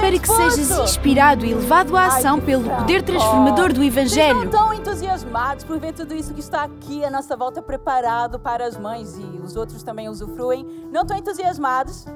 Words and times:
para 0.00 0.18
que 0.18 0.26
sejas 0.26 0.70
inspirado 0.78 1.44
e 1.44 1.54
levado 1.54 1.96
à 1.96 2.06
ação 2.06 2.36
Ai, 2.36 2.40
pelo 2.40 2.64
poder 2.68 3.02
transformador 3.02 3.72
do 3.72 3.82
Evangelho. 3.82 4.38
Vocês 4.38 4.54
estão 4.54 4.72
entusiasmados 4.72 5.64
por 5.64 5.78
ver 5.78 5.92
tudo 5.92 6.14
isso 6.14 6.32
que 6.32 6.40
está 6.40 6.64
aqui 6.64 7.04
à 7.04 7.10
nossa 7.10 7.36
volta 7.36 7.60
preparado 7.60 8.38
para 8.38 8.66
as 8.66 8.76
mães 8.76 9.18
e 9.18 9.40
os 9.44 9.56
outros 9.56 9.82
também 9.82 10.08
usufruem? 10.08 10.64
Não 10.90 11.02
estão 11.02 11.16
entusiasmados? 11.16 12.06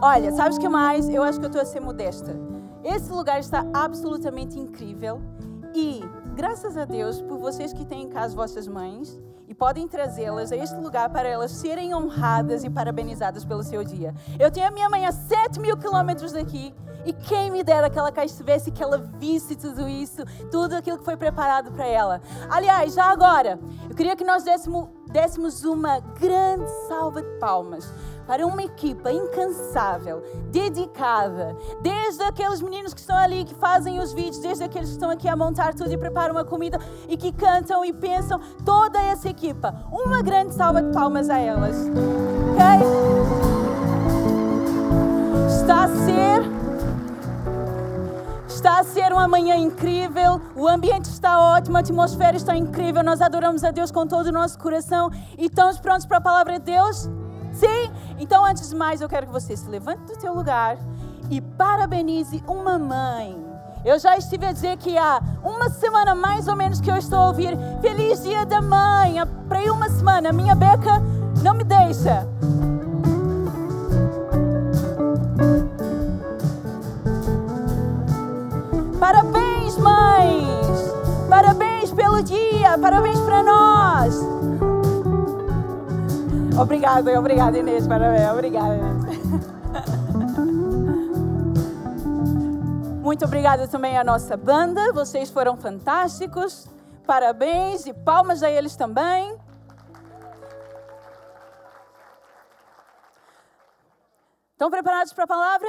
Olha, 0.00 0.32
sabes 0.32 0.56
o 0.56 0.60
que 0.60 0.68
mais? 0.68 1.08
Eu 1.08 1.22
acho 1.22 1.38
que 1.38 1.44
eu 1.44 1.48
estou 1.48 1.62
a 1.62 1.64
ser 1.64 1.80
modesta. 1.80 2.38
Esse 2.84 3.10
lugar 3.12 3.40
está 3.40 3.64
absolutamente 3.74 4.58
incrível 4.58 5.20
e 5.74 6.00
graças 6.34 6.76
a 6.76 6.84
Deus 6.84 7.20
por 7.22 7.38
vocês 7.38 7.72
que 7.72 7.84
têm 7.84 8.02
em 8.02 8.08
casa 8.08 8.34
vossas 8.34 8.68
mães 8.68 9.20
e 9.48 9.54
podem 9.54 9.88
trazê-las 9.88 10.52
a 10.52 10.56
este 10.56 10.76
lugar 10.76 11.10
para 11.10 11.28
elas 11.28 11.50
serem 11.50 11.94
honradas 11.94 12.64
e 12.64 12.70
parabenizadas 12.70 13.44
pelo 13.44 13.62
seu 13.62 13.82
dia. 13.84 14.14
Eu 14.38 14.50
tenho 14.50 14.68
a 14.68 14.70
minha 14.70 14.88
mãe 14.88 15.06
a 15.06 15.12
7 15.12 15.60
mil 15.60 15.76
quilômetros 15.76 16.32
daqui 16.32 16.74
e 17.04 17.12
quem 17.12 17.50
me 17.50 17.62
dera 17.62 17.90
que 17.90 17.98
ela 17.98 18.12
cá 18.12 18.24
estivesse 18.24 18.70
que 18.70 18.82
ela 18.82 18.98
visse 19.18 19.56
tudo 19.56 19.88
isso, 19.88 20.24
tudo 20.50 20.74
aquilo 20.74 20.98
que 20.98 21.04
foi 21.04 21.16
preparado 21.16 21.72
para 21.72 21.86
ela. 21.86 22.20
Aliás, 22.48 22.94
já 22.94 23.06
agora, 23.06 23.58
eu 23.88 23.94
queria 23.94 24.14
que 24.14 24.24
nós 24.24 24.44
dessemos, 24.44 24.88
dessemos 25.10 25.64
uma 25.64 26.00
grande 26.00 26.70
salva 26.86 27.22
de 27.22 27.38
palmas 27.38 27.92
para 28.32 28.46
uma 28.46 28.62
equipa 28.62 29.12
incansável, 29.12 30.22
dedicada, 30.50 31.54
desde 31.82 32.22
aqueles 32.22 32.62
meninos 32.62 32.94
que 32.94 33.00
estão 33.00 33.14
ali 33.14 33.44
que 33.44 33.54
fazem 33.54 34.00
os 34.00 34.14
vídeos, 34.14 34.38
desde 34.38 34.64
aqueles 34.64 34.88
que 34.88 34.94
estão 34.94 35.10
aqui 35.10 35.28
a 35.28 35.36
montar 35.36 35.74
tudo 35.74 35.92
e 35.92 35.98
preparam 35.98 36.38
a 36.38 36.42
comida 36.42 36.80
e 37.10 37.18
que 37.18 37.30
cantam 37.30 37.84
e 37.84 37.92
pensam, 37.92 38.40
toda 38.64 38.98
essa 38.98 39.28
equipa. 39.28 39.84
Uma 39.92 40.22
grande 40.22 40.54
salva 40.54 40.80
de 40.80 40.94
palmas 40.94 41.28
a 41.28 41.36
elas. 41.36 41.76
Ok? 42.52 42.64
Está 45.46 45.84
a 45.84 45.88
ser 45.88 46.62
Está 48.48 48.78
a 48.78 48.84
ser 48.84 49.12
uma 49.12 49.28
manhã 49.28 49.56
incrível, 49.56 50.40
o 50.56 50.66
ambiente 50.66 51.04
está 51.04 51.38
ótimo, 51.38 51.76
a 51.76 51.80
atmosfera 51.80 52.36
está 52.36 52.56
incrível, 52.56 53.02
nós 53.02 53.20
adoramos 53.20 53.62
a 53.62 53.70
Deus 53.70 53.90
com 53.90 54.06
todo 54.06 54.28
o 54.28 54.32
nosso 54.32 54.58
coração 54.58 55.10
e 55.36 55.46
estamos 55.46 55.78
prontos 55.78 56.06
para 56.06 56.16
a 56.16 56.20
palavra 56.22 56.58
de 56.58 56.64
Deus? 56.64 57.10
Sim? 57.52 57.92
Então, 58.18 58.44
antes 58.44 58.68
de 58.68 58.76
mais, 58.76 59.00
eu 59.00 59.08
quero 59.08 59.26
que 59.26 59.32
você 59.32 59.56
se 59.56 59.68
levante 59.68 60.02
do 60.04 60.20
seu 60.20 60.34
lugar 60.34 60.78
e 61.30 61.40
parabenize 61.40 62.42
uma 62.46 62.78
mãe. 62.78 63.52
Eu 63.84 63.98
já 63.98 64.16
estive 64.16 64.46
a 64.46 64.52
dizer 64.52 64.76
que 64.76 64.96
há 64.96 65.20
uma 65.42 65.68
semana 65.68 66.14
mais 66.14 66.46
ou 66.46 66.54
menos 66.54 66.80
que 66.80 66.90
eu 66.90 66.96
estou 66.96 67.18
a 67.18 67.26
ouvir 67.28 67.56
Feliz 67.80 68.22
Dia 68.22 68.46
da 68.46 68.62
Mãe. 68.62 69.16
Para 69.48 69.58
aí 69.58 69.70
uma 69.70 69.88
semana, 69.88 70.32
minha 70.32 70.54
beca 70.54 71.02
não 71.42 71.54
me 71.54 71.64
deixa. 71.64 72.26
Parabéns, 79.00 79.76
mães! 79.78 80.92
Parabéns 81.28 81.90
pelo 81.90 82.22
dia! 82.22 82.78
Parabéns 82.78 83.18
para 83.20 83.42
nós! 83.42 84.41
Obrigada, 86.60 87.18
obrigada 87.18 87.58
Inês, 87.58 87.86
parabéns, 87.86 88.30
obrigada. 88.30 88.78
Muito 93.02 93.24
obrigada 93.24 93.66
também 93.66 93.96
à 93.96 94.04
nossa 94.04 94.36
banda, 94.36 94.92
vocês 94.92 95.30
foram 95.30 95.56
fantásticos. 95.56 96.68
Parabéns 97.06 97.86
e 97.86 97.92
palmas 97.92 98.42
a 98.42 98.50
eles 98.50 98.76
também. 98.76 99.36
Estão 104.52 104.70
preparados 104.70 105.12
para 105.12 105.24
a 105.24 105.26
palavra? 105.26 105.68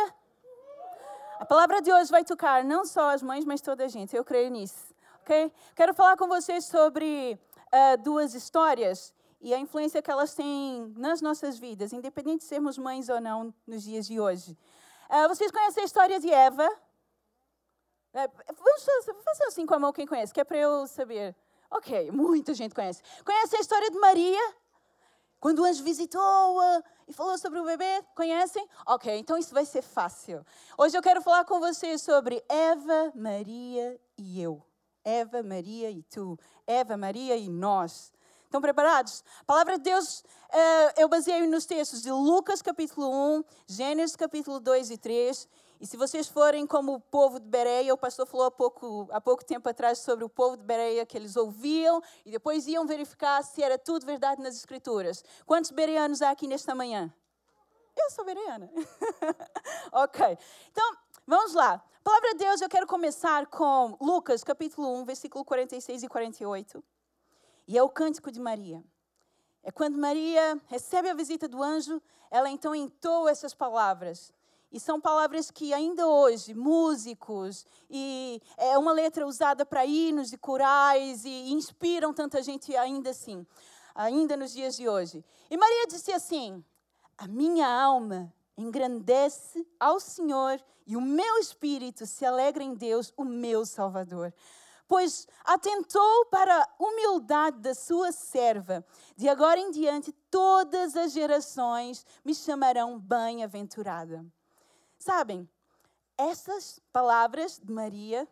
A 1.40 1.46
palavra 1.46 1.82
de 1.82 1.92
hoje 1.92 2.12
vai 2.12 2.24
tocar 2.24 2.64
não 2.64 2.86
só 2.86 3.10
as 3.10 3.24
mães, 3.24 3.44
mas 3.44 3.62
toda 3.62 3.86
a 3.86 3.88
gente. 3.88 4.16
Eu 4.16 4.24
creio 4.24 4.52
nisso. 4.52 4.94
Ok? 5.22 5.52
Quero 5.76 5.94
falar 5.94 6.16
com 6.16 6.28
vocês 6.28 6.66
sobre 6.66 7.40
uh, 7.74 7.98
duas 8.04 8.36
histórias 8.36 9.14
e 9.44 9.54
a 9.54 9.60
influência 9.60 10.02
que 10.02 10.10
elas 10.10 10.34
têm 10.34 10.94
nas 10.96 11.22
nossas 11.22 11.60
vidas, 11.60 11.92
independente 11.92 12.40
de 12.40 12.46
sermos 12.46 12.78
mães 12.78 13.10
ou 13.10 13.20
não 13.20 13.54
nos 13.68 13.84
dias 13.84 14.08
de 14.08 14.18
hoje. 14.18 14.58
Uh, 15.10 15.28
vocês 15.28 15.52
conhecem 15.52 15.84
a 15.84 15.86
história 15.86 16.18
de 16.18 16.32
Eva? 16.32 16.66
Uh, 16.66 18.32
vamos 18.58 18.86
fazer 19.26 19.44
assim 19.44 19.66
com 19.66 19.76
a 19.76 19.80
mão 19.80 19.92
quem 19.92 20.08
conhece, 20.08 20.34
que 20.34 20.40
é 20.40 20.46
para 20.46 20.58
eu 20.58 20.88
saber. 20.88 21.36
Ok, 21.70 22.10
muita 22.12 22.54
gente 22.54 22.74
conhece. 22.74 23.04
Conhece 23.26 23.58
a 23.58 23.60
história 23.60 23.92
de 23.92 24.00
Maria? 24.00 24.56
Quando 25.42 25.60
o 25.60 25.66
anjo 25.66 25.84
visitou-a 25.84 26.82
e 27.06 27.12
falou 27.12 27.38
sobre 27.38 27.60
o 27.60 27.66
bebê, 27.66 28.02
conhecem? 28.16 28.66
Ok, 28.88 29.14
então 29.18 29.38
isso 29.38 29.54
vai 29.54 29.66
ser 29.66 29.82
fácil. 29.82 30.46
Hoje 30.78 30.98
eu 30.98 31.02
quero 31.02 31.22
falar 31.22 31.44
com 31.44 31.60
vocês 31.60 32.02
sobre 32.02 32.42
Eva, 32.48 33.12
Maria 33.14 34.00
e 34.18 34.42
eu. 34.42 34.66
Eva, 35.04 35.44
Maria 35.44 35.92
e 35.92 36.02
tu. 36.04 36.40
Eva, 36.66 36.96
Maria 36.96 37.36
e 37.36 37.50
nós. 37.50 38.13
Estão 38.54 38.62
preparados? 38.62 39.24
A 39.42 39.46
palavra 39.46 39.80
de 39.80 39.84
Deus, 39.86 40.24
eh, 40.52 41.02
eu 41.02 41.10
baseio 41.10 41.50
nos 41.50 41.66
textos 41.66 42.04
de 42.04 42.12
Lucas 42.12 42.62
capítulo 42.62 43.10
1, 43.10 43.44
Gênesis 43.66 44.16
capítulo 44.16 44.60
2 44.60 44.92
e 44.92 44.98
3. 45.00 45.50
E 45.82 45.88
se 45.88 45.98
vocês 45.98 46.28
forem 46.28 46.68
como 46.68 46.94
o 46.94 47.00
povo 47.00 47.40
de 47.40 47.48
Bereia, 47.48 47.92
o 47.92 47.98
pastor 47.98 48.28
falou 48.28 48.46
há 48.46 48.52
pouco, 48.52 49.08
há 49.10 49.20
pouco 49.20 49.44
tempo 49.44 49.68
atrás 49.68 49.98
sobre 49.98 50.24
o 50.24 50.30
povo 50.30 50.56
de 50.56 50.62
Bereia, 50.62 51.04
que 51.04 51.18
eles 51.18 51.36
ouviam 51.36 52.00
e 52.24 52.30
depois 52.30 52.68
iam 52.68 52.86
verificar 52.86 53.44
se 53.44 53.64
era 53.64 53.76
tudo 53.76 54.06
verdade 54.06 54.40
nas 54.40 54.56
Escrituras. 54.56 55.24
Quantos 55.48 55.72
bereanos 55.72 56.22
há 56.22 56.30
aqui 56.30 56.46
nesta 56.46 56.76
manhã? 56.76 57.12
Eu 57.98 58.12
sou 58.12 58.24
bereana. 58.24 58.70
ok. 59.92 60.38
Então, 60.70 60.96
vamos 61.26 61.56
lá. 61.56 61.74
A 61.74 62.04
palavra 62.04 62.34
de 62.34 62.38
Deus, 62.38 62.62
eu 62.62 62.70
quero 62.70 62.86
começar 62.86 63.48
com 63.48 63.98
Lucas 64.00 64.44
capítulo 64.44 64.94
1, 65.02 65.06
versículo 65.06 65.44
46 65.44 66.04
e 66.04 66.08
48. 66.08 66.84
E 67.68 67.78
é 67.78 67.84
o 67.84 67.90
cântico 67.90 68.32
de 68.32 68.40
Maria. 68.40 68.84
É 69.64 69.72
quando 69.72 69.98
Maria 69.98 70.60
recebe 70.68 71.10
a 71.10 71.14
visita 71.14 71.48
do 71.48 71.64
anjo, 71.64 72.02
ela 72.30 72.50
então 72.50 72.76
entoa 72.76 73.32
essas 73.32 73.54
palavras. 73.54 74.34
E 74.72 74.80
são 74.80 75.00
palavras 75.00 75.52
que 75.52 75.74
ainda 75.74 76.08
hoje, 76.08 76.54
músicos, 76.54 77.66
e 77.90 78.42
é 78.58 78.78
uma 78.78 78.92
letra 78.92 79.26
usada 79.26 79.66
para 79.66 79.86
hinos 79.86 80.34
e 80.34 80.38
corais, 80.38 81.24
e 81.24 81.52
inspiram 81.52 82.12
tanta 82.12 82.42
gente 82.42 82.76
ainda 82.76 83.12
assim, 83.12 83.46
ainda 83.94 84.36
nos 84.36 84.52
dias 84.52 84.76
de 84.76 84.90
hoje. 84.90 85.24
E 85.50 85.56
Maria 85.56 85.86
disse 85.88 86.12
assim: 86.12 86.66
A 87.16 87.28
minha 87.28 87.68
alma 87.68 88.34
engrandece 88.58 89.66
ao 89.80 90.00
Senhor, 90.00 90.60
e 90.88 90.98
o 90.98 91.02
meu 91.02 91.38
espírito 91.38 92.06
se 92.08 92.26
alegra 92.26 92.64
em 92.64 92.74
Deus, 92.74 93.14
o 93.16 93.24
meu 93.24 93.66
Salvador 93.66 94.34
pois 94.88 95.28
atentou 95.44 96.26
para 96.28 96.62
a 96.62 96.70
humildade 96.80 97.60
da 97.60 97.74
sua 97.74 98.12
serva. 98.12 98.86
De 99.16 99.28
agora 99.28 99.60
em 99.60 99.72
diante, 99.72 100.12
todas 100.30 100.96
as 100.96 101.12
gerações 101.12 102.06
me 102.24 102.34
chamarão 102.34 103.00
bem-aventurada. 103.00 104.26
Sabem, 104.98 105.50
essas 106.18 106.80
palavras 106.92 107.60
de 107.60 107.72
Maria 107.72 108.28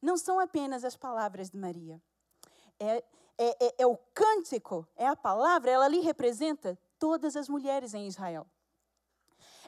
não 0.00 0.16
são 0.16 0.38
apenas 0.38 0.84
as 0.84 0.96
palavras 0.96 1.50
de 1.50 1.56
Maria. 1.56 2.00
É, 2.78 3.02
é, 3.38 3.66
é, 3.66 3.74
é 3.78 3.86
o 3.86 3.96
cântico, 4.12 4.86
é 4.96 5.06
a 5.06 5.16
palavra, 5.16 5.70
ela 5.70 5.86
ali 5.86 6.00
representa 6.00 6.78
todas 6.98 7.36
as 7.36 7.48
mulheres 7.48 7.94
em 7.94 8.06
Israel. 8.06 8.46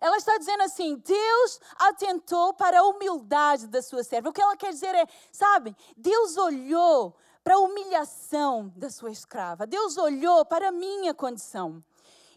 Ela 0.00 0.16
está 0.16 0.36
dizendo 0.38 0.62
assim: 0.62 0.96
Deus 0.96 1.60
atentou 1.78 2.52
para 2.54 2.80
a 2.80 2.82
humildade 2.84 3.66
da 3.66 3.82
sua 3.82 4.02
serva. 4.02 4.28
O 4.28 4.32
que 4.32 4.42
ela 4.42 4.56
quer 4.56 4.70
dizer 4.70 4.94
é, 4.94 5.06
sabe, 5.32 5.76
Deus 5.96 6.36
olhou 6.36 7.16
para 7.42 7.54
a 7.54 7.60
humilhação 7.60 8.72
da 8.76 8.90
sua 8.90 9.10
escrava. 9.10 9.66
Deus 9.66 9.96
olhou 9.96 10.44
para 10.44 10.68
a 10.68 10.72
minha 10.72 11.14
condição. 11.14 11.82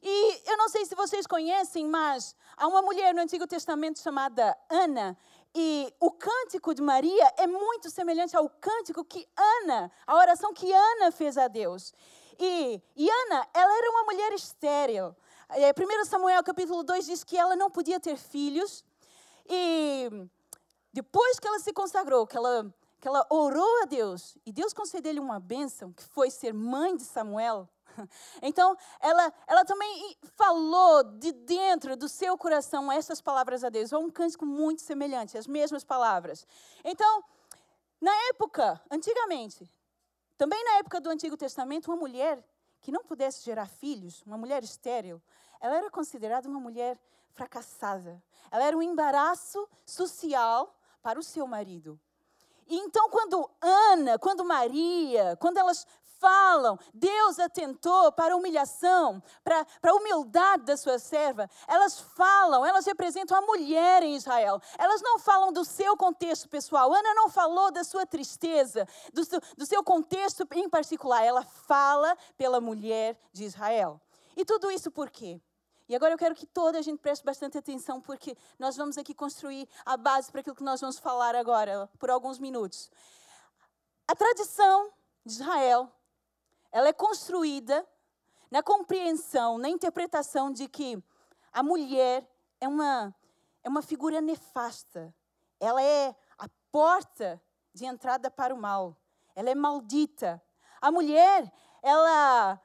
E 0.02 0.50
eu 0.50 0.56
não 0.56 0.70
sei 0.70 0.86
se 0.86 0.96
vocês 0.96 1.28
conhecem, 1.28 1.86
mas 1.86 2.36
há 2.56 2.68
uma 2.68 2.82
mulher 2.82 3.14
no 3.14 3.22
Antigo 3.22 3.46
Testamento 3.48 4.00
chamada 4.00 4.56
Ana. 4.70 5.18
E 5.54 5.92
o 6.00 6.12
cântico 6.12 6.76
de 6.76 6.82
Maria 6.82 7.34
é 7.38 7.48
muito 7.48 7.90
semelhante 7.90 8.38
ao 8.38 8.48
cântico 8.48 9.04
que 9.04 9.28
Ana, 9.36 9.92
a 10.06 10.16
oração 10.16 10.54
que 10.54 10.72
Ana 10.72 11.12
fez 11.12 11.38
a 11.38 11.48
Deus. 11.48 11.92
E, 12.40 12.82
e 12.96 13.10
Ana, 13.10 13.48
ela 13.54 13.78
era 13.78 13.92
uma 13.92 14.04
mulher 14.04 14.32
estéril. 14.34 15.16
1 15.50 16.02
é, 16.02 16.06
Samuel 16.06 16.44
capítulo 16.44 16.84
2 16.84 17.06
diz 17.08 17.24
que 17.24 17.36
ela 17.36 17.56
não 17.56 17.72
podia 17.72 18.00
ter 18.00 18.18
filhos. 18.18 18.86
E 19.48 20.08
depois 20.94 21.40
que 21.40 21.48
ela 21.48 21.60
se 21.60 21.74
consagrou, 21.74 22.28
que 22.28 22.38
ela, 22.38 22.72
que 23.02 23.08
ela 23.08 23.26
orou 23.32 23.82
a 23.82 23.86
Deus, 23.86 24.38
e 24.46 24.52
Deus 24.52 24.74
concedeu-lhe 24.74 25.20
uma 25.20 25.40
bênção, 25.40 25.92
que 25.92 26.04
foi 26.04 26.30
ser 26.30 26.54
mãe 26.54 26.96
de 26.96 27.04
Samuel. 27.04 27.68
Então, 28.42 28.78
ela, 29.02 29.34
ela 29.46 29.66
também 29.66 30.16
falou 30.38 31.04
de 31.04 31.34
dentro 31.34 31.98
do 31.98 32.08
seu 32.08 32.38
coração 32.38 32.90
essas 32.90 33.20
palavras 33.20 33.62
a 33.62 33.70
Deus. 33.70 33.92
É 33.92 33.98
um 33.98 34.10
cântico 34.10 34.46
muito 34.46 34.82
semelhante, 34.82 35.38
as 35.38 35.48
mesmas 35.48 35.84
palavras. 35.84 36.48
Então, 36.86 37.24
na 38.00 38.14
época, 38.30 38.80
antigamente, 38.90 39.70
também 40.38 40.64
na 40.64 40.78
época 40.78 41.02
do 41.02 41.10
Antigo 41.10 41.36
Testamento, 41.36 41.92
uma 41.92 41.98
mulher 41.98 42.42
que 42.82 42.92
não 42.92 43.04
pudesse 43.04 43.44
gerar 43.44 43.68
filhos, 43.68 44.22
uma 44.26 44.38
mulher 44.38 44.64
estéril, 44.64 45.22
ela 45.60 45.78
era 45.78 45.90
considerada 45.90 46.48
uma 46.48 46.60
mulher 46.60 46.98
fracassada. 47.32 48.22
Ela 48.52 48.66
era 48.66 48.78
um 48.78 48.82
embaraço 48.82 49.68
social 49.86 50.76
para 51.02 51.20
o 51.20 51.24
seu 51.24 51.46
marido. 51.46 52.00
E 52.68 52.78
então, 52.78 53.10
quando 53.10 53.50
Ana, 53.60 54.20
quando 54.20 54.46
Maria, 54.46 55.36
quando 55.38 55.58
elas 55.58 55.88
falam, 56.20 56.78
Deus 56.94 57.40
atentou 57.40 58.12
para 58.12 58.34
a 58.34 58.38
humilhação, 58.38 59.24
para, 59.44 59.66
para 59.82 59.92
a 59.92 59.96
humildade 59.96 60.64
da 60.64 60.78
sua 60.78 61.00
serva, 61.00 61.50
elas 61.68 62.00
falam, 62.00 62.66
elas 62.66 62.86
representam 62.86 63.38
a 63.38 63.42
mulher 63.42 64.04
em 64.04 64.16
Israel. 64.16 64.62
Elas 64.78 65.02
não 65.02 65.18
falam 65.18 65.52
do 65.52 65.66
seu 65.66 65.96
contexto 65.98 66.48
pessoal. 66.48 66.94
Ana 66.94 67.14
não 67.14 67.30
falou 67.30 67.72
da 67.72 67.84
sua 67.84 68.06
tristeza, 68.06 68.88
do 69.14 69.24
seu, 69.24 69.40
do 69.58 69.66
seu 69.66 69.84
contexto 69.84 70.48
em 70.54 70.70
particular. 70.70 71.24
Ela 71.24 71.44
fala 71.44 72.18
pela 72.38 72.62
mulher 72.62 73.18
de 73.32 73.46
Israel. 73.46 74.00
E 74.36 74.46
tudo 74.46 74.70
isso 74.70 74.92
por 74.92 75.10
quê? 75.10 75.42
E 75.88 75.96
agora 75.96 76.14
eu 76.14 76.18
quero 76.20 76.36
que 76.36 76.46
toda 76.46 76.78
a 76.78 76.82
gente 76.84 77.00
preste 77.00 77.26
bastante 77.26 77.58
atenção, 77.58 78.00
porque 78.00 78.38
nós 78.60 78.78
vamos 78.78 78.96
aqui 78.96 79.12
construir 79.12 79.68
a 79.84 79.98
base 79.98 80.32
para 80.32 80.42
aquilo 80.42 80.56
que 80.56 80.64
nós 80.64 80.80
vamos 80.80 81.00
falar 81.00 81.36
agora, 81.36 81.90
por 81.98 82.12
alguns 82.12 82.38
minutos. 82.38 82.92
A 84.08 84.16
tradição 84.16 84.92
de 85.26 85.34
Israel, 85.34 85.92
ela 86.72 86.88
é 86.88 86.94
construída 86.94 87.88
na 88.52 88.64
compreensão, 88.64 89.58
na 89.58 89.70
interpretação 89.70 90.52
de 90.52 90.68
que 90.68 91.02
a 91.52 91.64
mulher 91.64 92.28
é 92.60 92.68
uma, 92.68 93.14
é 93.64 93.70
uma 93.70 93.82
figura 93.82 94.22
nefasta. 94.22 95.14
Ela 95.60 95.82
é 95.82 96.16
a 96.38 96.48
porta 96.72 97.42
de 97.74 97.86
entrada 97.86 98.32
para 98.32 98.54
o 98.54 98.58
mal. 98.58 98.98
Ela 99.36 99.50
é 99.50 99.56
maldita. 99.56 100.42
A 100.82 100.92
mulher, 100.92 101.52
ela 101.82 102.60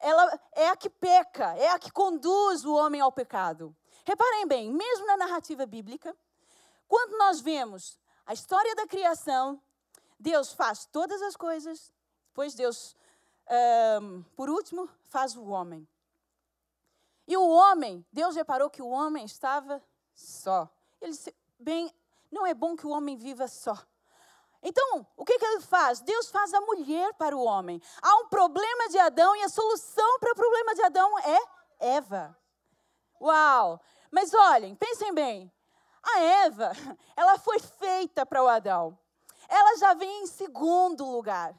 ela 0.00 0.40
é 0.52 0.68
a 0.68 0.76
que 0.76 0.88
peca, 0.88 1.54
é 1.56 1.68
a 1.68 1.78
que 1.78 1.92
conduz 1.92 2.64
o 2.64 2.74
homem 2.74 3.00
ao 3.00 3.12
pecado. 3.12 3.76
Reparem 4.04 4.46
bem, 4.46 4.72
mesmo 4.72 5.06
na 5.06 5.16
narrativa 5.18 5.66
bíblica, 5.66 6.16
quando 6.88 7.18
nós 7.18 7.40
vemos 7.40 7.98
a 8.26 8.32
história 8.32 8.74
da 8.74 8.86
criação, 8.86 9.62
Deus 10.18 10.52
faz 10.52 10.86
todas 10.86 11.20
as 11.20 11.36
coisas, 11.36 11.92
depois 12.28 12.54
Deus, 12.54 12.96
um, 14.00 14.22
por 14.36 14.48
último, 14.48 14.88
faz 15.06 15.36
o 15.36 15.44
homem. 15.46 15.86
E 17.26 17.36
o 17.36 17.48
homem, 17.48 18.04
Deus 18.12 18.34
reparou 18.34 18.70
que 18.70 18.82
o 18.82 18.88
homem 18.88 19.24
estava 19.24 19.82
só. 20.14 20.68
Ele 21.00 21.12
disse: 21.12 21.34
bem, 21.58 21.94
não 22.30 22.46
é 22.46 22.54
bom 22.54 22.76
que 22.76 22.86
o 22.86 22.90
homem 22.90 23.16
viva 23.16 23.48
só. 23.48 23.76
Então, 24.62 25.06
o 25.16 25.24
que, 25.24 25.38
que 25.38 25.44
ele 25.44 25.60
faz? 25.60 26.00
Deus 26.00 26.30
faz 26.30 26.52
a 26.52 26.60
mulher 26.60 27.14
para 27.14 27.36
o 27.36 27.42
homem. 27.42 27.80
Há 28.02 28.16
um 28.16 28.28
problema 28.28 28.88
de 28.88 28.98
Adão 28.98 29.34
e 29.36 29.42
a 29.42 29.48
solução 29.48 30.18
para 30.18 30.32
o 30.32 30.36
problema 30.36 30.74
de 30.74 30.82
Adão 30.82 31.18
é 31.20 31.38
Eva. 31.78 32.36
Uau! 33.20 33.80
Mas 34.10 34.34
olhem, 34.34 34.74
pensem 34.74 35.14
bem. 35.14 35.50
A 36.02 36.20
Eva, 36.20 36.72
ela 37.16 37.38
foi 37.38 37.58
feita 37.58 38.26
para 38.26 38.42
o 38.42 38.48
Adão. 38.48 38.98
Ela 39.48 39.76
já 39.78 39.94
vem 39.94 40.22
em 40.22 40.26
segundo 40.26 41.04
lugar. 41.04 41.54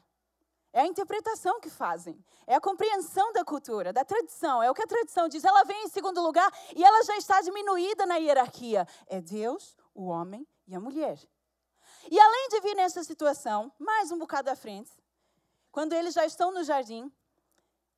É 0.72 0.80
a 0.80 0.86
interpretação 0.86 1.60
que 1.60 1.68
fazem, 1.68 2.18
é 2.46 2.54
a 2.54 2.60
compreensão 2.60 3.30
da 3.32 3.44
cultura, 3.44 3.92
da 3.92 4.04
tradição, 4.04 4.62
é 4.62 4.70
o 4.70 4.74
que 4.74 4.82
a 4.82 4.86
tradição 4.86 5.28
diz. 5.28 5.44
Ela 5.44 5.64
vem 5.64 5.84
em 5.84 5.88
segundo 5.88 6.22
lugar 6.22 6.50
e 6.74 6.82
ela 6.82 7.04
já 7.04 7.16
está 7.16 7.42
diminuída 7.42 8.06
na 8.06 8.16
hierarquia. 8.16 8.86
É 9.06 9.20
Deus, 9.20 9.76
o 9.94 10.06
homem 10.06 10.46
e 10.66 10.74
a 10.74 10.80
mulher. 10.80 11.18
E 12.10 12.18
além 12.18 12.48
de 12.48 12.60
vir 12.60 12.74
nessa 12.74 13.04
situação, 13.04 13.70
mais 13.78 14.10
um 14.10 14.18
bocado 14.18 14.50
à 14.50 14.56
frente, 14.56 14.90
quando 15.70 15.92
eles 15.92 16.14
já 16.14 16.24
estão 16.24 16.50
no 16.50 16.64
jardim, 16.64 17.12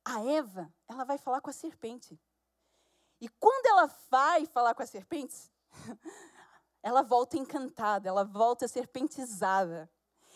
a 0.03 0.21
Eva, 0.23 0.71
ela 0.87 1.03
vai 1.03 1.17
falar 1.17 1.41
com 1.41 1.49
a 1.49 1.53
serpente. 1.53 2.19
E 3.19 3.29
quando 3.29 3.65
ela 3.67 3.89
vai 4.09 4.45
falar 4.45 4.75
com 4.75 4.83
a 4.83 4.85
serpente, 4.85 5.49
ela 6.83 7.01
volta 7.01 7.37
encantada, 7.37 8.07
ela 8.07 8.23
volta 8.23 8.67
serpentizada. 8.67 9.89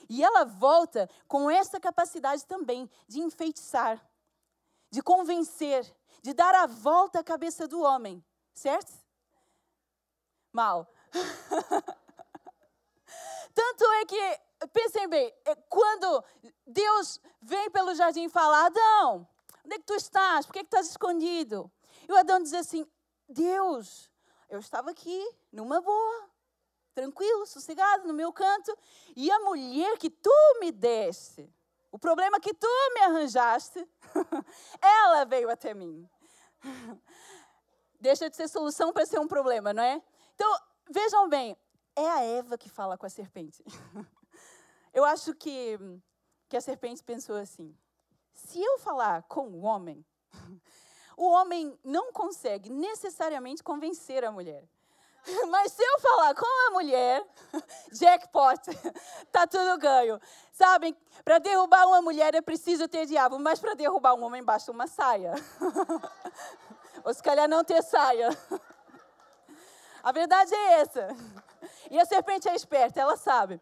E 0.10 0.24
ela 0.24 0.44
volta 0.44 1.08
com 1.28 1.50
essa 1.52 1.80
capacidade 1.80 2.44
também 2.46 2.90
de 3.08 3.20
enfeitiçar, 3.20 4.04
de 4.90 5.04
convencer, 5.04 5.86
de 6.24 6.34
dar 6.34 6.56
a 6.56 6.66
volta 6.66 7.20
à 7.20 7.24
cabeça 7.24 7.68
do 7.68 7.82
homem, 7.82 8.26
certo? 8.54 8.92
Mal. 10.52 10.92
Tanto 13.54 13.84
é 13.92 14.06
que, 14.06 14.40
pensem 14.74 15.08
bem, 15.08 15.32
é 15.46 15.54
quando 15.56 16.24
Deus 16.66 17.20
vem 17.42 17.70
pelo 17.70 17.94
jardim 17.94 18.26
e 18.26 18.30
fala: 18.30 18.66
Adão, 18.66 19.28
onde 19.64 19.76
é 19.76 19.78
que 19.78 19.86
tu 19.86 19.94
estás? 19.94 20.46
Por 20.46 20.54
que, 20.54 20.60
é 20.60 20.64
que 20.64 20.68
estás 20.68 20.90
escondido? 20.90 21.72
E 22.08 22.12
o 22.12 22.18
Adão 22.18 22.42
diz 22.42 22.54
assim: 22.54 22.86
Deus, 23.28 24.10
eu 24.50 24.60
estava 24.60 24.90
aqui, 24.90 25.24
numa 25.52 25.82
boa, 25.82 26.30
tranquilo, 27.00 27.46
sossegado, 27.46 28.06
no 28.08 28.14
meu 28.14 28.34
canto, 28.34 28.78
e 29.16 29.32
a 29.32 29.40
mulher 29.40 29.98
que 29.98 30.10
tu 30.10 30.58
me 30.60 30.72
deste, 30.72 31.50
o 31.92 31.98
problema 31.98 32.40
que 32.40 32.54
tu 32.54 32.68
me 32.94 33.02
arranjaste, 33.02 33.88
ela 34.82 35.24
veio 35.24 35.50
até 35.50 35.74
mim. 35.74 36.08
Deixa 38.02 38.30
de 38.30 38.36
ser 38.36 38.50
solução 38.50 38.92
para 38.92 39.06
ser 39.06 39.20
um 39.20 39.28
problema, 39.28 39.74
não 39.74 39.82
é? 39.82 40.02
Então, 40.36 40.60
vejam 40.90 41.30
bem, 41.30 41.58
é 41.96 42.10
a 42.10 42.22
Eva 42.22 42.58
que 42.58 42.70
fala 42.70 42.98
com 42.98 43.06
a 43.06 43.10
serpente. 43.10 43.64
Eu 44.94 45.06
acho 45.06 45.34
que, 45.36 45.78
que 46.50 46.58
a 46.58 46.62
serpente 46.62 47.04
pensou 47.04 47.36
assim: 47.36 47.78
se 48.34 48.60
eu 48.60 48.80
falar 48.80 49.22
com 49.24 49.48
o 49.48 49.62
homem, 49.62 50.04
o 51.16 51.30
homem 51.30 51.78
não 51.84 52.12
consegue 52.12 52.72
necessariamente 52.72 53.64
convencer 53.64 54.26
a 54.26 54.32
mulher. 54.32 54.68
Mas 55.50 55.72
se 55.72 55.84
eu 55.84 56.00
falar 56.00 56.36
com 56.36 56.68
a 56.68 56.72
mulher, 56.72 57.26
jackpot, 57.92 58.60
tá 59.32 59.48
tudo 59.48 59.78
ganho. 59.78 60.20
Sabem, 60.52 60.96
para 61.24 61.40
derrubar 61.40 61.88
uma 61.88 62.02
mulher 62.02 62.36
é 62.36 62.42
preciso 62.42 62.88
ter 62.88 63.06
diabo, 63.06 63.40
mas 63.40 63.60
para 63.60 63.74
derrubar 63.74 64.14
um 64.14 64.24
homem 64.24 64.44
basta 64.44 64.72
uma 64.72 64.88
saia. 64.88 65.34
Ou 67.04 67.14
se 67.14 67.24
calhar 67.24 67.48
não 67.48 67.64
ter 67.64 67.82
saia. 67.82 68.30
A 70.04 70.12
verdade 70.12 70.54
é 70.54 70.82
essa. 70.82 71.08
E 71.90 72.00
a 72.00 72.06
serpente 72.06 72.50
é 72.50 72.56
esperta, 72.56 73.00
ela 73.00 73.16
sabe. 73.16 73.62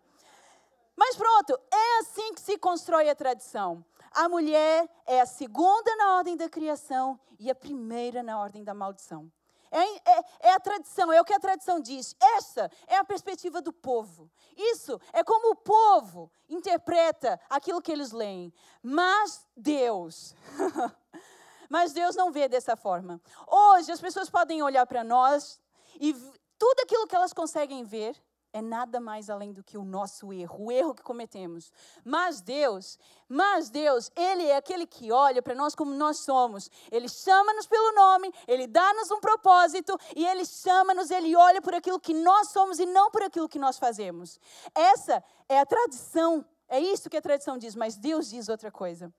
Mas 0.96 1.16
pronto, 1.16 1.60
é 1.72 2.00
assim 2.00 2.34
que 2.34 2.42
se 2.42 2.58
constrói 2.58 3.10
a 3.10 3.16
tradição. 3.16 3.86
A 4.12 4.28
mulher 4.28 4.90
é 5.06 5.22
a 5.22 5.26
segunda 5.28 5.96
na 5.98 6.16
ordem 6.16 6.36
da 6.36 6.50
criação 6.50 7.20
e 7.40 7.52
a 7.52 7.56
primeira 7.56 8.24
na 8.24 8.40
ordem 8.40 8.64
da 8.64 8.74
maldição. 8.74 9.32
É, 9.72 10.12
é, 10.12 10.26
é, 10.42 10.54
a 10.54 10.60
tradição, 10.60 11.12
é 11.12 11.20
o 11.20 11.26
que 11.26 11.34
a 11.34 11.40
tradição 11.40 11.80
diz. 11.80 12.16
Essa 12.38 12.72
é 12.88 12.98
a 12.98 13.04
perspectiva 13.04 13.62
do 13.62 13.74
povo. 13.74 14.30
Isso 14.56 15.00
é 15.14 15.24
como 15.24 15.52
o 15.52 15.56
povo 15.56 16.32
interpreta 16.50 17.40
aquilo 17.50 17.82
que 17.82 17.92
eles 17.92 18.12
leem. 18.12 18.54
Mas 18.82 19.46
Deus, 19.56 20.36
mas 21.70 21.94
Deus 21.94 22.16
não 22.16 22.32
vê 22.32 22.48
dessa 22.48 22.76
forma. 22.76 23.22
Hoje 23.48 23.92
as 23.92 24.02
pessoas 24.02 24.30
podem 24.30 24.62
olhar 24.62 24.86
para 24.86 25.04
nós 25.04 25.60
e 26.00 26.14
tudo 26.58 26.80
aquilo 26.82 27.08
que 27.08 27.16
elas 27.16 27.34
conseguem 27.34 27.84
ver 27.84 28.16
é 28.58 28.62
nada 28.62 29.00
mais 29.00 29.30
além 29.30 29.54
do 29.54 29.64
que 29.64 29.78
o 29.78 29.84
nosso 29.84 30.34
erro, 30.34 30.66
o 30.66 30.72
erro 30.72 30.96
que 30.96 31.04
cometemos. 31.04 31.72
Mas 32.04 32.42
Deus, 32.42 32.98
mas 33.30 33.70
Deus, 33.70 34.12
Ele 34.16 34.46
é 34.46 34.56
aquele 34.56 34.88
que 34.88 35.12
olha 35.12 35.42
para 35.42 35.54
nós 35.54 35.76
como 35.76 35.94
nós 35.94 36.20
somos. 36.20 36.70
Ele 36.92 37.08
chama-nos 37.08 37.68
pelo 37.68 37.92
nome, 37.94 38.34
Ele 38.48 38.66
dá-nos 38.66 39.12
um 39.12 39.20
propósito 39.20 39.98
e 40.16 40.26
Ele 40.26 40.46
chama-nos, 40.46 41.12
Ele 41.12 41.36
olha 41.36 41.62
por 41.62 41.74
aquilo 41.74 42.00
que 42.00 42.14
nós 42.14 42.50
somos 42.50 42.80
e 42.80 42.86
não 42.86 43.12
por 43.12 43.22
aquilo 43.22 43.48
que 43.48 43.60
nós 43.60 43.78
fazemos. 43.78 44.40
Essa 44.74 45.24
é 45.48 45.60
a 45.60 45.66
tradição, 45.66 46.44
é 46.68 46.80
isso 46.80 47.10
que 47.10 47.18
a 47.18 47.22
tradição 47.22 47.58
diz, 47.58 47.76
mas 47.76 47.96
Deus 47.96 48.30
diz 48.30 48.50
outra 48.50 48.72
coisa. 48.72 49.14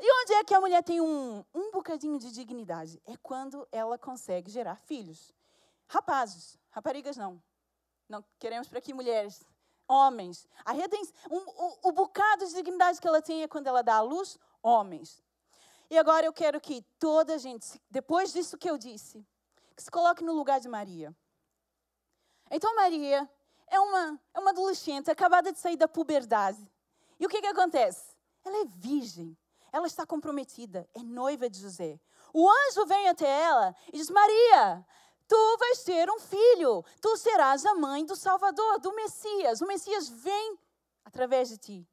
E 0.00 0.22
onde 0.22 0.34
é 0.34 0.44
que 0.44 0.54
a 0.54 0.60
mulher 0.60 0.82
tem 0.84 1.00
um, 1.00 1.44
um 1.52 1.72
bocadinho 1.72 2.18
de 2.18 2.30
dignidade? 2.30 3.02
É 3.04 3.16
quando 3.16 3.66
ela 3.72 3.98
consegue 3.98 4.48
gerar 4.48 4.76
filhos. 4.76 5.34
Rapazes, 5.88 6.56
raparigas 6.70 7.16
não. 7.16 7.42
Não 8.08 8.24
queremos 8.38 8.68
para 8.68 8.78
aqui 8.78 8.94
mulheres. 8.94 9.44
Homens. 9.86 10.46
A 10.64 10.72
redenção, 10.72 11.14
um, 11.30 11.38
o, 11.38 11.88
o 11.88 11.92
bocado 11.92 12.46
de 12.46 12.54
dignidade 12.54 13.00
que 13.00 13.08
ela 13.08 13.22
tem 13.22 13.42
é 13.42 13.48
quando 13.48 13.66
ela 13.66 13.82
dá 13.82 13.96
à 13.96 14.00
luz, 14.00 14.38
homens. 14.62 15.22
E 15.90 15.98
agora 15.98 16.26
eu 16.26 16.32
quero 16.32 16.60
que 16.60 16.82
toda 16.98 17.34
a 17.34 17.38
gente, 17.38 17.80
depois 17.90 18.32
disso 18.32 18.58
que 18.58 18.68
eu 18.68 18.76
disse, 18.76 19.24
que 19.74 19.82
se 19.82 19.90
coloque 19.90 20.22
no 20.22 20.32
lugar 20.34 20.60
de 20.60 20.68
Maria. 20.68 21.14
Então, 22.50 22.74
Maria 22.74 23.28
é 23.66 23.78
uma, 23.78 24.20
é 24.34 24.38
uma 24.38 24.50
adolescente 24.50 25.10
acabada 25.10 25.52
de 25.52 25.58
sair 25.58 25.76
da 25.76 25.88
puberdade. 25.88 26.60
E 27.18 27.26
o 27.26 27.28
que, 27.28 27.40
que 27.40 27.46
acontece? 27.46 28.14
Ela 28.44 28.62
é 28.62 28.64
virgem. 28.66 29.36
Ela 29.72 29.86
está 29.86 30.06
comprometida. 30.06 30.88
É 30.94 31.02
noiva 31.02 31.48
de 31.48 31.60
José. 31.60 32.00
O 32.32 32.48
anjo 32.48 32.86
vem 32.86 33.08
até 33.08 33.26
ela 33.26 33.74
e 33.92 33.96
diz: 33.96 34.10
Maria, 34.10 34.86
Tu 35.28 35.56
vais 35.58 35.82
ter 35.84 36.10
um 36.10 36.18
filho, 36.18 36.82
tu 37.02 37.16
serás 37.18 37.66
a 37.66 37.74
mãe 37.74 38.04
do 38.04 38.16
Salvador, 38.16 38.80
do 38.80 38.94
Messias. 38.94 39.60
O 39.60 39.66
Messias 39.66 40.08
vem 40.08 40.58
através 41.04 41.50
de 41.50 41.58
ti. 41.58 41.88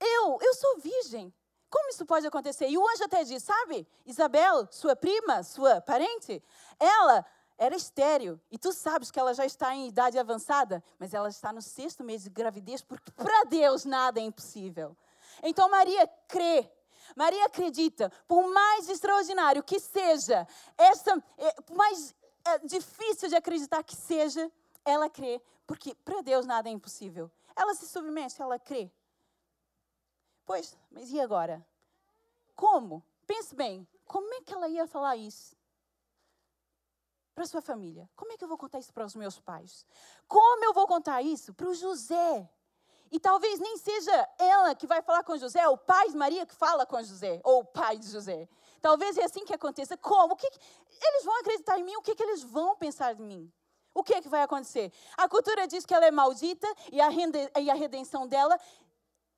Eu, 0.00 0.38
eu 0.40 0.54
sou 0.54 0.78
virgem. 0.78 1.32
Como 1.68 1.90
isso 1.90 2.04
pode 2.06 2.26
acontecer? 2.26 2.68
E 2.68 2.78
o 2.78 2.88
anjo 2.88 3.04
até 3.04 3.22
diz: 3.22 3.42
Sabe, 3.44 3.86
Isabel, 4.04 4.66
sua 4.72 4.96
prima, 4.96 5.42
sua 5.42 5.80
parente, 5.80 6.42
ela 6.78 7.24
era 7.56 7.76
estéreo. 7.76 8.40
E 8.50 8.58
tu 8.58 8.72
sabes 8.72 9.10
que 9.10 9.20
ela 9.20 9.34
já 9.34 9.44
está 9.44 9.74
em 9.74 9.86
idade 9.86 10.18
avançada, 10.18 10.82
mas 10.98 11.12
ela 11.12 11.28
está 11.28 11.52
no 11.52 11.60
sexto 11.60 12.02
mês 12.02 12.24
de 12.24 12.30
gravidez, 12.30 12.82
porque 12.82 13.12
para 13.12 13.44
Deus 13.44 13.84
nada 13.84 14.18
é 14.18 14.22
impossível. 14.22 14.96
Então 15.42 15.68
Maria 15.68 16.08
crê. 16.26 16.68
Maria 17.16 17.46
acredita, 17.46 18.10
por 18.26 18.48
mais 18.48 18.88
extraordinário 18.88 19.62
que 19.62 19.78
seja, 19.78 20.46
essa, 20.76 21.22
é, 21.36 21.52
por 21.62 21.76
mais 21.76 22.14
é, 22.44 22.58
difícil 22.60 23.28
de 23.28 23.36
acreditar 23.36 23.82
que 23.82 23.96
seja, 23.96 24.50
ela 24.84 25.08
crê, 25.08 25.40
porque 25.66 25.94
para 25.94 26.22
Deus 26.22 26.46
nada 26.46 26.68
é 26.68 26.72
impossível. 26.72 27.30
Ela 27.54 27.74
se 27.74 27.86
submete, 27.86 28.40
ela 28.40 28.58
crê. 28.58 28.90
Pois, 30.44 30.76
mas 30.90 31.10
e 31.10 31.20
agora? 31.20 31.64
Como? 32.56 33.04
Pense 33.26 33.54
bem, 33.54 33.86
como 34.04 34.32
é 34.34 34.40
que 34.40 34.52
ela 34.52 34.68
ia 34.68 34.86
falar 34.86 35.16
isso? 35.16 35.54
para 37.40 37.46
sua 37.46 37.62
família? 37.62 38.06
Como 38.14 38.30
é 38.32 38.36
que 38.36 38.44
eu 38.44 38.48
vou 38.48 38.58
contar 38.58 38.78
isso 38.78 38.92
para 38.92 39.06
os 39.06 39.14
meus 39.14 39.40
pais? 39.40 39.86
Como 40.28 40.62
eu 40.62 40.74
vou 40.74 40.86
contar 40.86 41.22
isso 41.22 41.54
para 41.54 41.68
o 41.68 41.74
José? 41.74 42.46
E 43.10 43.18
talvez 43.18 43.58
nem 43.58 43.76
seja 43.76 44.28
ela 44.38 44.74
que 44.74 44.86
vai 44.86 45.02
falar 45.02 45.24
com 45.24 45.36
José, 45.36 45.66
o 45.68 45.76
pai 45.76 46.10
de 46.10 46.16
Maria 46.16 46.46
que 46.46 46.54
fala 46.54 46.86
com 46.86 47.02
José, 47.02 47.40
ou 47.42 47.60
o 47.60 47.64
pai 47.64 47.98
de 47.98 48.08
José. 48.08 48.48
Talvez 48.80 49.18
é 49.18 49.24
assim 49.24 49.44
que 49.44 49.52
aconteça. 49.52 49.96
Como? 49.96 50.34
O 50.34 50.36
que, 50.36 50.46
eles 50.46 51.24
vão 51.24 51.38
acreditar 51.40 51.78
em 51.78 51.84
mim? 51.84 51.96
O 51.96 52.02
que, 52.02 52.14
que 52.14 52.22
eles 52.22 52.42
vão 52.42 52.76
pensar 52.76 53.14
de 53.14 53.22
mim? 53.22 53.52
O 53.92 54.04
que, 54.04 54.14
é 54.14 54.22
que 54.22 54.28
vai 54.28 54.42
acontecer? 54.42 54.92
A 55.16 55.28
cultura 55.28 55.66
diz 55.66 55.84
que 55.84 55.92
ela 55.92 56.06
é 56.06 56.10
maldita 56.10 56.66
e 56.92 57.00
a, 57.00 57.08
rende, 57.08 57.38
e 57.60 57.68
a 57.68 57.74
redenção 57.74 58.26
dela, 58.26 58.58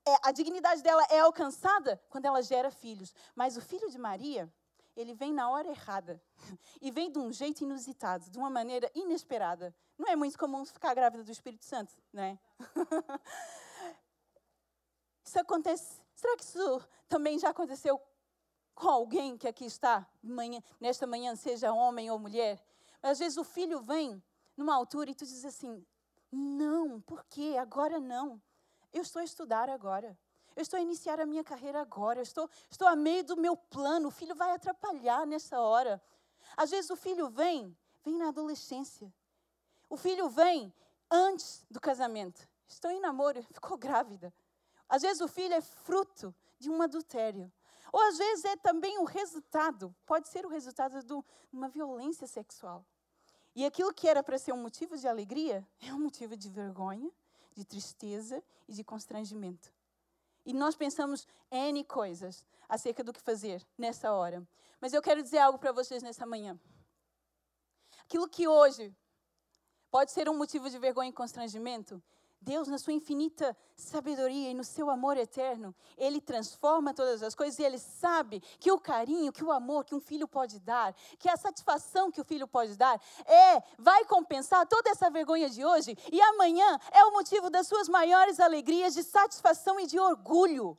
é, 0.06 0.16
a 0.22 0.32
dignidade 0.32 0.82
dela 0.82 1.04
é 1.10 1.20
alcançada 1.20 2.00
quando 2.10 2.26
ela 2.26 2.42
gera 2.42 2.70
filhos. 2.70 3.14
Mas 3.34 3.56
o 3.56 3.62
filho 3.62 3.90
de 3.90 3.96
Maria, 3.96 4.52
ele 4.94 5.14
vem 5.14 5.32
na 5.32 5.48
hora 5.48 5.68
errada. 5.68 6.22
E 6.80 6.90
vem 6.90 7.10
de 7.10 7.18
um 7.18 7.32
jeito 7.32 7.62
inusitado, 7.62 8.28
de 8.28 8.36
uma 8.36 8.50
maneira 8.50 8.90
inesperada. 8.92 9.74
Não 9.96 10.08
é 10.08 10.16
muito 10.16 10.36
comum 10.36 10.64
ficar 10.64 10.94
grávida 10.94 11.22
do 11.22 11.30
Espírito 11.30 11.64
Santo, 11.64 11.94
não 12.12 12.22
é? 12.22 12.38
Isso 15.24 15.38
acontece. 15.38 16.00
Será 16.14 16.36
que 16.36 16.44
isso 16.44 16.88
também 17.08 17.38
já 17.38 17.50
aconteceu 17.50 18.00
com 18.74 18.88
alguém 18.88 19.36
que 19.36 19.48
aqui 19.48 19.64
está 19.64 20.06
manhã, 20.22 20.62
nesta 20.80 21.06
manhã, 21.06 21.34
seja 21.36 21.72
homem 21.72 22.10
ou 22.10 22.18
mulher? 22.18 22.62
Às 23.02 23.18
vezes 23.18 23.36
o 23.36 23.44
filho 23.44 23.80
vem 23.80 24.22
numa 24.56 24.74
altura 24.74 25.10
e 25.10 25.14
tu 25.14 25.24
diz 25.24 25.44
assim: 25.44 25.84
não, 26.30 27.00
por 27.00 27.24
quê? 27.26 27.56
Agora 27.60 28.00
não. 28.00 28.40
Eu 28.92 29.02
estou 29.02 29.20
a 29.20 29.24
estudar 29.24 29.68
agora. 29.68 30.18
Eu 30.56 30.62
estou 30.62 30.78
a 30.78 30.82
iniciar 30.82 31.20
a 31.20 31.26
minha 31.26 31.44
carreira 31.44 31.80
agora. 31.80 32.20
Eu 32.20 32.22
estou, 32.22 32.48
estou 32.70 32.86
a 32.88 32.96
meio 32.96 33.24
do 33.24 33.36
meu 33.36 33.56
plano. 33.56 34.08
O 34.08 34.10
filho 34.10 34.34
vai 34.34 34.50
atrapalhar 34.52 35.26
nessa 35.26 35.60
hora. 35.60 36.02
Às 36.56 36.70
vezes 36.70 36.90
o 36.90 36.96
filho 36.96 37.28
vem, 37.28 37.76
vem 38.04 38.16
na 38.16 38.28
adolescência. 38.28 39.12
O 39.88 39.96
filho 39.96 40.28
vem 40.28 40.72
antes 41.10 41.64
do 41.70 41.80
casamento. 41.80 42.48
Estou 42.66 42.90
em 42.90 43.00
namoro, 43.00 43.42
ficou 43.42 43.76
grávida. 43.76 44.32
Às 44.92 45.00
vezes 45.00 45.22
o 45.22 45.26
filho 45.26 45.54
é 45.54 45.62
fruto 45.62 46.34
de 46.58 46.68
um 46.68 46.82
adultério. 46.82 47.50
Ou 47.90 47.98
às 48.08 48.18
vezes 48.18 48.44
é 48.44 48.56
também 48.56 48.98
o 48.98 49.04
resultado, 49.04 49.94
pode 50.04 50.28
ser 50.28 50.44
o 50.44 50.50
resultado 50.50 51.02
de 51.02 51.14
uma 51.50 51.66
violência 51.66 52.26
sexual. 52.26 52.84
E 53.56 53.64
aquilo 53.64 53.94
que 53.94 54.06
era 54.06 54.22
para 54.22 54.36
ser 54.36 54.52
um 54.52 54.60
motivo 54.60 54.94
de 54.98 55.08
alegria 55.08 55.66
é 55.80 55.94
um 55.94 55.98
motivo 55.98 56.36
de 56.36 56.46
vergonha, 56.50 57.10
de 57.54 57.64
tristeza 57.64 58.44
e 58.68 58.74
de 58.74 58.84
constrangimento. 58.84 59.72
E 60.44 60.52
nós 60.52 60.76
pensamos 60.76 61.26
N 61.50 61.82
coisas 61.84 62.44
acerca 62.68 63.02
do 63.02 63.14
que 63.14 63.20
fazer 63.22 63.66
nessa 63.78 64.12
hora. 64.12 64.46
Mas 64.78 64.92
eu 64.92 65.00
quero 65.00 65.22
dizer 65.22 65.38
algo 65.38 65.58
para 65.58 65.72
vocês 65.72 66.02
nessa 66.02 66.26
manhã. 66.26 66.60
Aquilo 68.04 68.28
que 68.28 68.46
hoje 68.46 68.94
pode 69.90 70.12
ser 70.12 70.28
um 70.28 70.36
motivo 70.36 70.68
de 70.68 70.78
vergonha 70.78 71.08
e 71.08 71.14
constrangimento, 71.14 72.02
Deus, 72.42 72.66
na 72.66 72.76
sua 72.76 72.92
infinita 72.92 73.56
sabedoria 73.76 74.50
e 74.50 74.54
no 74.54 74.64
seu 74.64 74.90
amor 74.90 75.16
eterno, 75.16 75.72
Ele 75.96 76.20
transforma 76.20 76.92
todas 76.92 77.22
as 77.22 77.36
coisas 77.36 77.58
e 77.58 77.62
Ele 77.62 77.78
sabe 77.78 78.40
que 78.58 78.72
o 78.72 78.80
carinho, 78.80 79.32
que 79.32 79.44
o 79.44 79.52
amor 79.52 79.84
que 79.84 79.94
um 79.94 80.00
filho 80.00 80.26
pode 80.26 80.58
dar, 80.58 80.92
que 81.20 81.28
a 81.28 81.36
satisfação 81.36 82.10
que 82.10 82.20
o 82.20 82.24
filho 82.24 82.48
pode 82.48 82.76
dar, 82.76 83.00
é, 83.24 83.62
vai 83.78 84.04
compensar 84.06 84.66
toda 84.66 84.90
essa 84.90 85.08
vergonha 85.08 85.48
de 85.48 85.64
hoje 85.64 85.96
e 86.10 86.20
amanhã 86.20 86.78
é 86.90 87.04
o 87.04 87.12
motivo 87.12 87.48
das 87.48 87.68
suas 87.68 87.88
maiores 87.88 88.40
alegrias 88.40 88.92
de 88.92 89.04
satisfação 89.04 89.78
e 89.78 89.86
de 89.86 90.00
orgulho. 90.00 90.76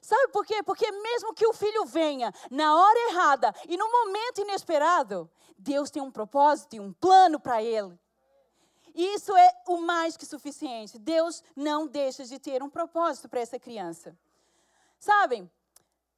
Sabe 0.00 0.32
por 0.32 0.44
quê? 0.44 0.64
Porque 0.64 0.90
mesmo 0.90 1.32
que 1.32 1.46
o 1.46 1.52
filho 1.52 1.84
venha 1.84 2.34
na 2.50 2.76
hora 2.76 3.10
errada 3.10 3.54
e 3.68 3.76
no 3.76 3.88
momento 3.88 4.40
inesperado, 4.40 5.30
Deus 5.56 5.92
tem 5.92 6.02
um 6.02 6.10
propósito 6.10 6.74
e 6.74 6.80
um 6.80 6.92
plano 6.92 7.38
para 7.38 7.62
ele. 7.62 7.96
Isso 8.94 9.34
é 9.36 9.62
o 9.66 9.78
mais 9.78 10.16
que 10.16 10.26
suficiente. 10.26 10.98
Deus 10.98 11.42
não 11.56 11.86
deixa 11.86 12.24
de 12.24 12.38
ter 12.38 12.62
um 12.62 12.70
propósito 12.70 13.28
para 13.28 13.40
essa 13.40 13.58
criança. 13.58 14.16
Sabem, 14.98 15.50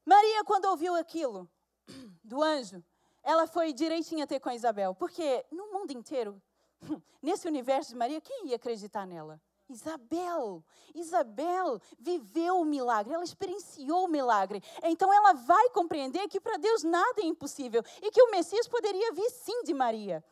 Maria, 0.05 0.45
quando 0.45 0.67
ouviu 0.67 0.95
aquilo 0.95 1.49
do 2.23 2.43
anjo, 2.43 2.83
ela 3.23 3.47
foi 3.47 3.73
direitinha 3.73 4.27
ter 4.27 4.41
com 4.41 4.51
a 4.51 4.55
Isabel, 4.55 4.95
porque 4.95 5.45
no 5.51 5.73
mundo 5.73 5.93
inteiro, 5.93 6.41
nesse 7.23 7.49
universo 7.49 7.91
de 7.91 7.97
Maria, 7.97 8.21
quem 8.21 8.49
ia 8.49 8.57
acreditar 8.57 9.07
nela? 9.07 9.41
Isabel, 9.67 10.63
Isabel 10.95 11.81
viveu 11.99 12.61
o 12.61 12.65
milagre, 12.67 13.15
ela 13.15 13.25
experienciou 13.25 14.05
o 14.05 14.09
milagre. 14.09 14.63
Então 14.83 15.11
ela 15.13 15.33
vai 15.33 15.71
compreender 15.71 16.29
que 16.29 16.39
para 16.39 16.59
Deus 16.59 16.83
nada 16.83 17.23
é 17.23 17.25
impossível 17.25 17.83
e 18.03 18.11
que 18.11 18.23
o 18.23 18.31
Messias 18.31 18.69
poderia 18.69 19.13
vir 19.13 19.31
sim 19.31 19.63
de 19.65 19.73
Maria. 19.73 20.23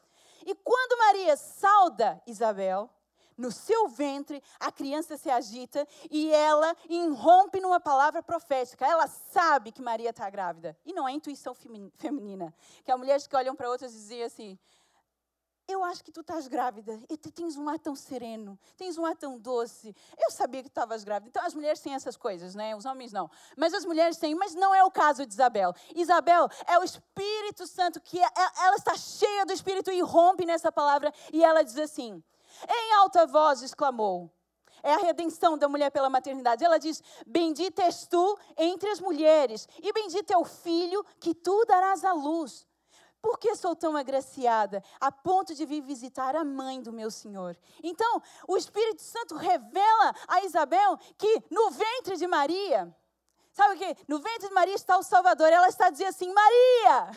E 0.46 0.54
quando 0.54 0.98
Maria 0.98 1.36
sauda 1.36 2.22
Isabel, 2.26 2.90
no 3.36 3.50
seu 3.50 3.88
ventre 3.88 4.42
a 4.60 4.70
criança 4.70 5.16
se 5.16 5.30
agita 5.30 5.86
e 6.10 6.32
ela 6.32 6.76
irrompe 6.88 7.60
numa 7.60 7.80
palavra 7.80 8.22
profética. 8.22 8.86
Ela 8.86 9.06
sabe 9.06 9.72
que 9.72 9.82
Maria 9.82 10.10
está 10.10 10.28
grávida. 10.28 10.76
E 10.84 10.92
não 10.92 11.08
é 11.08 11.12
intuição 11.12 11.54
feminina. 11.96 12.54
Que 12.84 12.92
há 12.92 12.96
mulheres 12.96 13.26
que 13.26 13.36
olham 13.36 13.56
para 13.56 13.70
outras 13.70 13.92
e 13.92 13.96
dizem 13.96 14.22
assim: 14.22 14.58
eu 15.72 15.82
acho 15.84 16.04
que 16.04 16.12
tu 16.12 16.20
estás 16.20 16.46
grávida. 16.46 17.02
E 17.08 17.16
tu 17.16 17.30
tens 17.30 17.56
um 17.56 17.68
ar 17.68 17.78
tão 17.78 17.94
sereno, 17.94 18.58
tens 18.76 18.98
um 18.98 19.04
ar 19.04 19.16
tão 19.16 19.38
doce. 19.38 19.94
Eu 20.18 20.30
sabia 20.30 20.62
que 20.62 20.68
tu 20.68 20.72
estavas 20.72 21.04
grávida. 21.04 21.28
Então 21.28 21.44
as 21.44 21.54
mulheres 21.54 21.80
têm 21.80 21.94
essas 21.94 22.16
coisas, 22.16 22.54
né? 22.54 22.76
Os 22.76 22.84
homens 22.84 23.12
não. 23.12 23.30
Mas 23.56 23.74
as 23.74 23.84
mulheres 23.84 24.16
têm, 24.16 24.34
mas 24.34 24.54
não 24.54 24.74
é 24.74 24.84
o 24.84 24.90
caso 24.90 25.26
de 25.26 25.32
Isabel. 25.32 25.74
Isabel 25.94 26.48
é 26.66 26.78
o 26.78 26.84
Espírito 26.84 27.66
Santo 27.66 28.00
que 28.00 28.18
é, 28.18 28.24
é, 28.24 28.66
ela 28.66 28.76
está 28.76 28.94
cheia 28.96 29.44
do 29.44 29.52
Espírito 29.52 29.90
e 29.90 30.00
rompe 30.00 30.44
nessa 30.44 30.70
palavra 30.70 31.12
e 31.32 31.42
ela 31.42 31.62
diz 31.62 31.78
assim: 31.78 32.22
em 32.68 32.94
alta 32.94 33.26
voz 33.26 33.62
exclamou. 33.62 34.30
É 34.82 34.94
a 34.94 34.98
redenção 34.98 35.56
da 35.56 35.68
mulher 35.68 35.90
pela 35.90 36.10
maternidade. 36.10 36.64
Ela 36.64 36.78
diz: 36.78 37.02
Bendita 37.26 37.82
és 37.82 38.06
tu 38.06 38.36
entre 38.56 38.90
as 38.90 39.00
mulheres, 39.00 39.68
e 39.80 39.92
bendito 39.92 40.32
é 40.32 40.36
o 40.36 40.44
filho 40.44 41.04
que 41.20 41.34
tu 41.34 41.64
darás 41.66 42.04
à 42.04 42.12
luz. 42.12 42.66
Por 43.22 43.38
que 43.38 43.54
sou 43.54 43.76
tão 43.76 43.96
agraciada 43.96 44.82
a 45.00 45.12
ponto 45.12 45.54
de 45.54 45.64
vir 45.64 45.80
visitar 45.80 46.34
a 46.34 46.44
mãe 46.44 46.82
do 46.82 46.92
meu 46.92 47.08
Senhor? 47.08 47.56
Então, 47.80 48.20
o 48.48 48.56
Espírito 48.56 49.00
Santo 49.00 49.36
revela 49.36 50.14
a 50.26 50.44
Isabel 50.44 50.98
que 51.16 51.44
no 51.48 51.70
ventre 51.70 52.16
de 52.16 52.26
Maria, 52.26 52.92
sabe 53.52 53.76
o 53.76 53.78
que? 53.78 53.96
No 54.08 54.18
ventre 54.18 54.48
de 54.48 54.54
Maria 54.54 54.74
está 54.74 54.98
o 54.98 55.04
Salvador. 55.04 55.52
Ela 55.52 55.68
está 55.68 55.88
dizendo 55.88 56.08
assim: 56.08 56.32
Maria, 56.32 57.12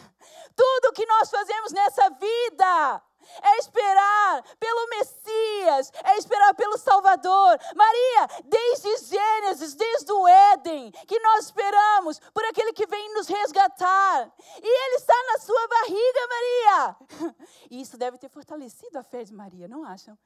tudo 0.56 0.94
que 0.94 1.08
nós 1.08 1.30
fazemos 1.30 1.72
nessa 1.72 2.08
vida 2.12 3.02
é 3.42 3.58
esperar 3.58 4.44
pelo 4.60 4.90
Messias, 4.90 5.92
é 6.04 6.18
esperar 6.18 6.54
pelo 6.54 6.78
Salvador. 6.78 7.60
Maria, 7.76 8.28
desde 8.46 9.08
Gênesis, 9.08 9.76
desde 9.76 10.12
o 10.12 10.28
Éden, 10.28 10.92
que 10.92 11.20
nós 11.20 11.46
esperamos 11.46 12.20
por 12.34 12.44
aquele 12.46 12.74
que 12.74 12.86
vem 12.88 13.14
nos 13.14 13.28
resgatar. 13.28 14.32
E 14.62 14.68
ele 14.68 14.96
está 14.96 15.16
na 15.32 15.40
sua 15.40 15.68
barriga, 15.68 16.20
Maria. 16.30 16.96
E 17.70 17.82
isso 17.82 17.98
deve 17.98 18.18
ter 18.18 18.30
fortalecido 18.30 18.98
a 18.98 19.04
fé 19.04 19.24
de 19.24 19.34
Maria, 19.34 19.68
não 19.68 19.84
acham? 19.84 20.18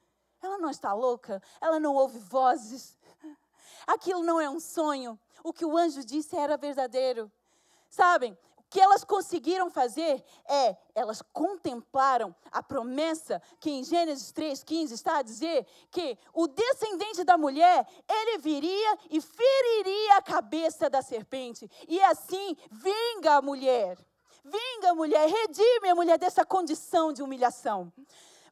Ela 0.41 0.57
não 0.57 0.69
está 0.69 0.93
louca, 0.93 1.41
ela 1.59 1.79
não 1.79 1.93
ouve 1.95 2.17
vozes. 2.19 2.97
Aquilo 3.85 4.23
não 4.23 4.39
é 4.39 4.49
um 4.49 4.59
sonho. 4.59 5.19
O 5.43 5.51
que 5.51 5.65
o 5.65 5.77
anjo 5.77 6.03
disse 6.05 6.35
era 6.35 6.57
verdadeiro. 6.57 7.31
Sabem, 7.89 8.37
que 8.69 8.79
elas 8.79 9.03
conseguiram 9.03 9.69
fazer 9.69 10.23
é, 10.47 10.77
elas 10.93 11.21
contemplaram 11.33 12.35
a 12.51 12.61
promessa 12.61 13.41
que 13.59 13.69
em 13.69 13.83
Gênesis 13.83 14.31
3,15 14.31 14.91
está 14.91 15.17
a 15.17 15.21
dizer 15.21 15.65
que 15.89 16.17
o 16.33 16.47
descendente 16.47 17.23
da 17.23 17.37
mulher, 17.37 17.87
ele 18.07 18.37
viria 18.37 18.97
e 19.09 19.19
feriria 19.19 20.17
a 20.17 20.21
cabeça 20.21 20.89
da 20.89 21.01
serpente. 21.01 21.69
E 21.87 22.01
assim, 22.03 22.55
vinga 22.71 23.35
a 23.35 23.41
mulher. 23.41 23.97
Vinga 24.43 24.91
a 24.91 24.95
mulher, 24.95 25.27
redime 25.27 25.89
a 25.89 25.95
mulher 25.95 26.17
dessa 26.17 26.45
condição 26.45 27.11
de 27.11 27.21
humilhação. 27.21 27.91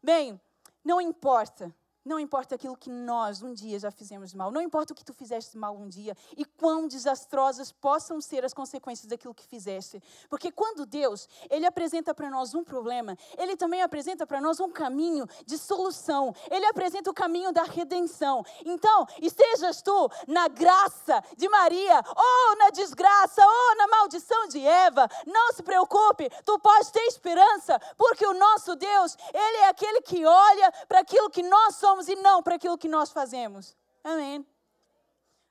Bem, 0.01 0.39
não 0.83 0.99
importa 1.01 1.73
Não 2.07 2.17
importa 2.17 2.55
aquilo 2.55 2.77
que 2.77 2.89
nós 2.89 3.41
um 3.41 3.53
dia 3.53 3.77
já 3.77 3.91
fizemos 3.91 4.33
mal, 4.33 4.49
não 4.49 4.61
importa 4.61 4.93
o 4.93 4.95
que 4.95 5.03
tu 5.03 5.13
fizeste 5.13 5.57
mal 5.57 5.75
um 5.75 5.89
dia 5.89 6.15
e 6.37 6.45
quão 6.45 6.87
desastrosas 6.87 7.69
possam 7.69 8.21
ser 8.21 8.45
as 8.45 8.53
consequências 8.53 9.07
daquilo 9.07 9.33
que 9.33 9.45
fizeste. 9.45 10.01
Porque 10.29 10.49
quando 10.49 10.85
Deus, 10.85 11.27
ele 11.49 11.65
apresenta 11.65 12.15
para 12.15 12.29
nós 12.29 12.53
um 12.53 12.63
problema, 12.63 13.17
ele 13.37 13.57
também 13.57 13.81
apresenta 13.81 14.25
para 14.25 14.39
nós 14.39 14.61
um 14.61 14.69
caminho 14.69 15.27
de 15.45 15.57
solução. 15.57 16.33
Ele 16.49 16.65
apresenta 16.67 17.09
o 17.11 17.13
caminho 17.13 17.51
da 17.51 17.63
redenção. 17.63 18.41
Então, 18.63 19.05
estejas 19.21 19.81
tu 19.81 20.09
na 20.27 20.47
graça 20.47 21.21
de 21.35 21.49
Maria, 21.49 22.01
ou 22.15 22.55
na 22.57 22.69
desgraça, 22.69 23.41
ou 23.45 23.75
na 23.75 23.87
maldição 23.87 24.47
de 24.47 24.65
Eva, 24.65 25.09
não 25.25 25.51
se 25.51 25.61
preocupe, 25.61 26.29
tu 26.45 26.57
podes 26.59 26.89
ter 26.89 27.05
esperança, 27.07 27.77
porque 27.97 28.25
o 28.25 28.33
nosso 28.33 28.77
Deus, 28.77 29.17
ele 29.33 29.57
é 29.57 29.69
aquele 29.69 30.01
que 30.01 30.25
olha 30.25 30.71
para 30.87 30.99
aquilo 30.99 31.29
que 31.29 31.43
nós 31.43 31.75
somos 31.75 31.96
somos 31.97 32.07
e 32.07 32.15
não 32.15 32.43
para 32.43 32.55
aquilo 32.55 32.77
que 32.77 32.87
nós 32.87 33.11
fazemos. 33.11 33.75
Amém. 34.03 34.45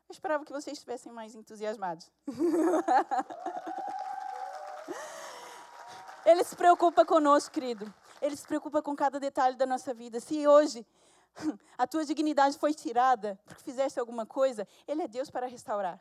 Eu 0.09 0.13
esperava 0.13 0.45
que 0.45 0.53
vocês 0.53 0.79
estivessem 0.79 1.11
mais 1.11 1.35
entusiasmados. 1.35 2.09
Ele 6.25 6.45
se 6.45 6.55
preocupa 6.55 7.05
conosco, 7.05 7.53
querido. 7.53 7.93
Ele 8.23 8.37
se 8.37 8.47
preocupa 8.47 8.81
com 8.81 8.95
cada 8.95 9.19
detalhe 9.19 9.57
da 9.57 9.67
nossa 9.67 9.93
vida. 9.93 10.21
Se 10.21 10.47
hoje 10.47 10.87
a 11.77 11.85
tua 11.87 12.05
dignidade 12.05 12.57
foi 12.59 12.73
tirada 12.73 13.39
porque 13.45 13.65
fizeste 13.65 13.99
alguma 13.99 14.25
coisa, 14.25 14.69
Ele 14.87 15.03
é 15.03 15.09
Deus 15.09 15.29
para 15.29 15.49
restaurar. 15.49 16.01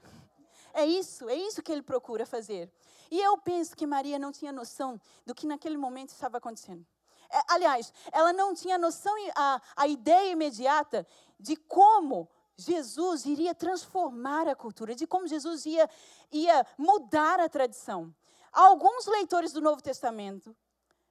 É 0.73 0.85
isso, 0.85 1.27
é 1.27 1.35
isso 1.35 1.63
que 1.63 1.71
Ele 1.71 1.81
procura 1.81 2.25
fazer. 2.25 2.71
E 3.09 3.19
eu 3.19 3.37
penso 3.39 3.75
que 3.75 3.87
Maria 3.87 4.19
não 4.19 4.31
tinha 4.31 4.51
noção 4.51 5.01
do 5.25 5.33
que 5.33 5.47
naquele 5.47 5.77
momento 5.77 6.09
estava 6.09 6.37
acontecendo. 6.37 6.85
É, 7.29 7.41
aliás, 7.49 7.93
ela 8.11 8.33
não 8.33 8.53
tinha 8.53 8.77
noção, 8.77 9.13
a, 9.35 9.61
a 9.75 9.87
ideia 9.87 10.31
imediata 10.31 11.07
de 11.39 11.55
como 11.55 12.29
Jesus 12.57 13.25
iria 13.25 13.53
transformar 13.53 14.47
a 14.47 14.55
cultura, 14.55 14.95
de 14.95 15.05
como 15.05 15.27
Jesus 15.27 15.65
ia, 15.65 15.89
ia 16.31 16.65
mudar 16.77 17.39
a 17.39 17.49
tradição. 17.49 18.13
Alguns 18.51 19.05
leitores 19.05 19.51
do 19.51 19.61
Novo 19.61 19.81
Testamento 19.81 20.55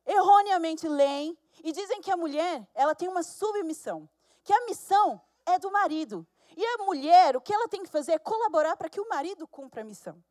erroneamente 0.06 0.88
leem 0.88 1.36
e 1.62 1.72
dizem 1.72 2.00
que 2.00 2.10
a 2.10 2.16
mulher 2.16 2.66
ela 2.74 2.94
tem 2.94 3.08
uma 3.08 3.22
submissão, 3.22 4.08
que 4.42 4.52
a 4.52 4.64
missão 4.64 5.20
é 5.46 5.58
do 5.58 5.70
marido. 5.70 6.26
E 6.56 6.64
a 6.64 6.78
mulher, 6.84 7.36
o 7.36 7.40
que 7.40 7.52
ela 7.52 7.68
tem 7.68 7.82
que 7.82 7.90
fazer 7.90 8.12
é 8.12 8.18
colaborar 8.18 8.76
para 8.76 8.88
que 8.88 9.00
o 9.00 9.08
marido 9.08 9.46
cumpra 9.46 9.82
a 9.82 9.84
missão. 9.84 10.22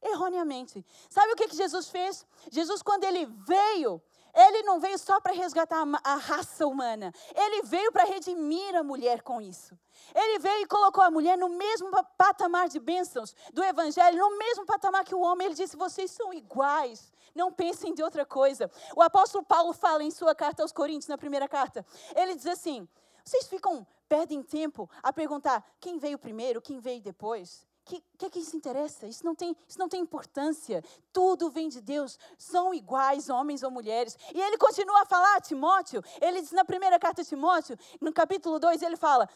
Erroneamente. 0.00 0.84
Sabe 1.10 1.32
o 1.32 1.36
que, 1.36 1.48
que 1.48 1.56
Jesus 1.56 1.88
fez? 1.88 2.24
Jesus, 2.50 2.82
quando 2.82 3.04
ele 3.04 3.26
veio, 3.26 4.00
ele 4.34 4.62
não 4.62 4.80
veio 4.80 4.98
só 4.98 5.20
para 5.20 5.32
resgatar 5.32 5.84
a 6.04 6.14
raça 6.16 6.66
humana. 6.66 7.12
Ele 7.34 7.62
veio 7.62 7.92
para 7.92 8.04
redimir 8.04 8.76
a 8.76 8.82
mulher 8.82 9.22
com 9.22 9.40
isso. 9.40 9.78
Ele 10.14 10.38
veio 10.38 10.62
e 10.62 10.66
colocou 10.66 11.02
a 11.02 11.10
mulher 11.10 11.36
no 11.36 11.48
mesmo 11.48 11.90
patamar 12.16 12.68
de 12.68 12.78
bênçãos 12.78 13.34
do 13.52 13.62
Evangelho, 13.62 14.18
no 14.18 14.38
mesmo 14.38 14.64
patamar 14.66 15.04
que 15.04 15.14
o 15.14 15.20
homem. 15.20 15.46
Ele 15.46 15.54
disse: 15.54 15.76
vocês 15.76 16.10
são 16.10 16.32
iguais. 16.32 17.12
Não 17.34 17.52
pensem 17.52 17.94
de 17.94 18.02
outra 18.02 18.24
coisa. 18.24 18.70
O 18.96 19.02
apóstolo 19.02 19.44
Paulo 19.44 19.72
fala 19.72 20.02
em 20.02 20.10
sua 20.10 20.34
carta 20.34 20.62
aos 20.62 20.72
Coríntios, 20.72 21.08
na 21.08 21.18
primeira 21.18 21.48
carta. 21.48 21.84
Ele 22.16 22.34
diz 22.34 22.46
assim: 22.46 22.88
vocês 23.24 23.46
ficam, 23.46 23.86
perdem 24.08 24.42
tempo 24.42 24.88
a 25.02 25.12
perguntar 25.12 25.64
quem 25.78 25.98
veio 25.98 26.18
primeiro, 26.18 26.62
quem 26.62 26.80
veio 26.80 27.00
depois 27.00 27.67
que, 27.88 28.04
que, 28.18 28.30
que 28.30 28.38
isso 28.40 28.54
interessa? 28.54 29.06
Isso 29.06 29.24
não, 29.24 29.34
tem, 29.34 29.56
isso 29.66 29.78
não 29.78 29.88
tem 29.88 30.00
importância. 30.00 30.84
Tudo 31.12 31.50
vem 31.50 31.68
de 31.68 31.80
Deus. 31.80 32.18
São 32.36 32.74
iguais, 32.74 33.30
homens 33.30 33.62
ou 33.62 33.70
mulheres. 33.70 34.16
E 34.34 34.40
ele 34.40 34.58
continua 34.58 35.02
a 35.02 35.06
falar 35.06 35.36
a 35.36 35.40
Timóteo. 35.40 36.02
Ele 36.20 36.42
diz 36.42 36.52
na 36.52 36.64
primeira 36.64 36.98
carta 36.98 37.22
de 37.22 37.28
Timóteo, 37.28 37.78
no 38.00 38.12
capítulo 38.12 38.58
2, 38.58 38.82
ele 38.82 38.96
fala: 38.96 39.28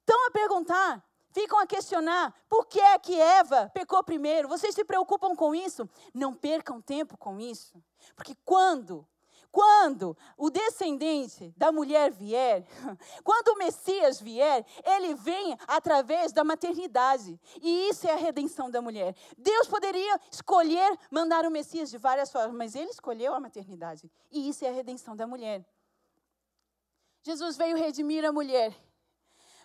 estão 0.00 0.26
a 0.26 0.30
perguntar, 0.30 1.02
ficam 1.32 1.58
a 1.58 1.66
questionar, 1.66 2.34
por 2.48 2.66
que 2.66 2.78
é 2.78 2.98
que 2.98 3.18
Eva 3.18 3.70
pecou 3.72 4.04
primeiro? 4.04 4.48
Vocês 4.48 4.74
se 4.74 4.84
preocupam 4.84 5.34
com 5.34 5.54
isso? 5.54 5.88
Não 6.12 6.34
percam 6.34 6.82
tempo 6.82 7.16
com 7.16 7.40
isso. 7.40 7.82
Porque 8.14 8.36
quando 8.44 9.06
quando 9.50 10.16
o 10.36 10.50
descendente 10.50 11.52
da 11.56 11.72
mulher 11.72 12.10
vier, 12.10 12.66
quando 13.24 13.48
o 13.48 13.58
Messias 13.58 14.20
vier, 14.20 14.64
ele 14.84 15.14
vem 15.14 15.56
através 15.66 16.32
da 16.32 16.44
maternidade. 16.44 17.40
E 17.60 17.88
isso 17.88 18.06
é 18.06 18.12
a 18.12 18.16
redenção 18.16 18.70
da 18.70 18.80
mulher. 18.80 19.14
Deus 19.36 19.66
poderia 19.66 20.20
escolher 20.30 20.98
mandar 21.10 21.44
o 21.44 21.50
Messias 21.50 21.90
de 21.90 21.98
várias 21.98 22.30
formas, 22.30 22.56
mas 22.56 22.74
ele 22.74 22.90
escolheu 22.90 23.34
a 23.34 23.40
maternidade. 23.40 24.10
E 24.30 24.48
isso 24.48 24.64
é 24.64 24.68
a 24.68 24.72
redenção 24.72 25.16
da 25.16 25.26
mulher. 25.26 25.64
Jesus 27.22 27.56
veio 27.56 27.76
redimir 27.76 28.24
a 28.24 28.32
mulher. 28.32 28.74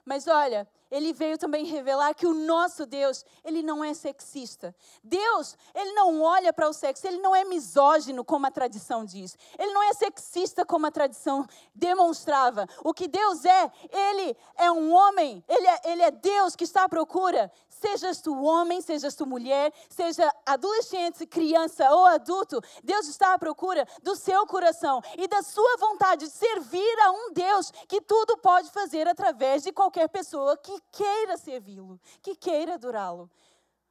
Mas 0.06 0.28
olha, 0.28 0.68
ele 0.92 1.12
veio 1.12 1.40
também 1.40 1.66
revelar 1.66 2.14
que 2.14 2.28
o 2.28 2.36
nosso 2.36 2.86
Deus, 2.86 3.26
ele 3.44 3.64
não 3.64 3.84
é 3.84 3.96
sexista. 3.96 4.76
Deus, 5.04 5.58
ele 5.74 5.92
não 5.94 6.22
olha 6.22 6.54
para 6.54 6.70
o 6.70 6.74
sexo, 6.74 7.08
ele 7.08 7.18
não 7.18 7.36
é 7.36 7.44
misógino, 7.44 8.24
como 8.24 8.46
a 8.46 8.52
tradição 8.52 9.04
diz. 9.04 9.36
Ele 9.58 9.74
não 9.74 9.82
é 9.82 9.94
sexista, 9.94 10.64
como 10.64 10.86
a 10.86 10.92
tradição 10.92 11.48
demonstrava. 11.74 12.68
O 12.84 12.94
que 12.94 13.08
Deus 13.08 13.44
é, 13.44 13.72
ele 13.92 14.38
é 14.56 14.72
um 14.72 14.94
homem, 14.94 15.44
ele 15.48 15.66
é, 15.66 15.82
ele 15.86 16.02
é 16.04 16.12
Deus 16.12 16.56
que 16.56 16.64
está 16.64 16.84
à 16.84 16.90
procura. 16.90 17.52
Sejas 17.84 18.22
tu 18.22 18.34
homem, 18.42 18.80
sejas 18.80 19.14
tu 19.14 19.26
mulher, 19.26 19.74
seja 19.90 20.34
adolescente, 20.46 21.28
criança 21.28 21.92
ou 21.92 22.06
adulto, 22.06 22.62
Deus 22.82 23.10
está 23.10 23.34
à 23.34 23.38
procura 23.38 23.86
do 24.02 24.16
seu 24.16 24.48
coração 24.48 25.02
e 25.18 25.28
da 25.28 25.42
sua 25.44 25.76
vontade 25.76 26.26
de 26.26 26.32
servir 26.32 27.00
a 27.02 27.12
um 27.12 27.34
Deus 27.34 27.72
que 27.90 28.00
tudo 28.00 28.38
pode 28.38 28.72
fazer 28.72 29.06
através 29.06 29.64
de 29.64 29.74
qualquer 29.74 30.08
pessoa 30.08 30.56
que 30.56 30.80
queira 30.94 31.36
servi-lo, 31.36 32.00
que 32.22 32.38
queira 32.38 32.76
adorá-lo. 32.76 33.30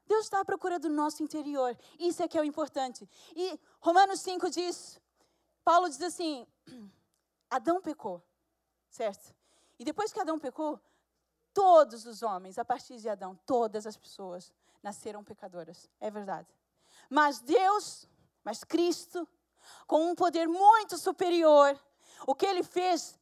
Deus 0.06 0.24
está 0.24 0.40
à 0.40 0.44
procura 0.44 0.78
do 0.78 0.88
nosso 0.88 1.22
interior. 1.22 1.76
Isso 1.98 2.22
é 2.22 2.28
que 2.28 2.38
é 2.38 2.40
o 2.40 2.44
importante. 2.44 3.06
E 3.36 3.60
Romanos 3.78 4.20
5 4.20 4.48
diz, 4.48 4.98
Paulo 5.62 5.86
diz 5.90 6.00
assim, 6.00 6.46
Adão 7.50 7.78
pecou, 7.82 8.22
certo? 8.88 9.34
E 9.78 9.84
depois 9.84 10.10
que 10.14 10.18
Adão 10.18 10.38
pecou, 10.38 10.80
todos 11.54 12.06
os 12.06 12.22
homens, 12.22 12.58
a 12.58 12.64
partir 12.64 12.96
de 12.96 13.08
Adão, 13.08 13.38
todas 13.46 13.86
as 13.86 13.96
pessoas 13.96 14.52
nasceram 14.82 15.22
pecadoras. 15.22 15.88
É 16.00 16.10
verdade. 16.10 16.48
Mas 17.08 17.40
Deus, 17.40 18.08
mas 18.44 18.64
Cristo, 18.64 19.28
com 19.86 20.10
um 20.10 20.14
poder 20.14 20.48
muito 20.48 20.98
superior, 20.98 21.78
o 22.26 22.34
que 22.34 22.46
ele 22.46 22.62
fez 22.62 23.18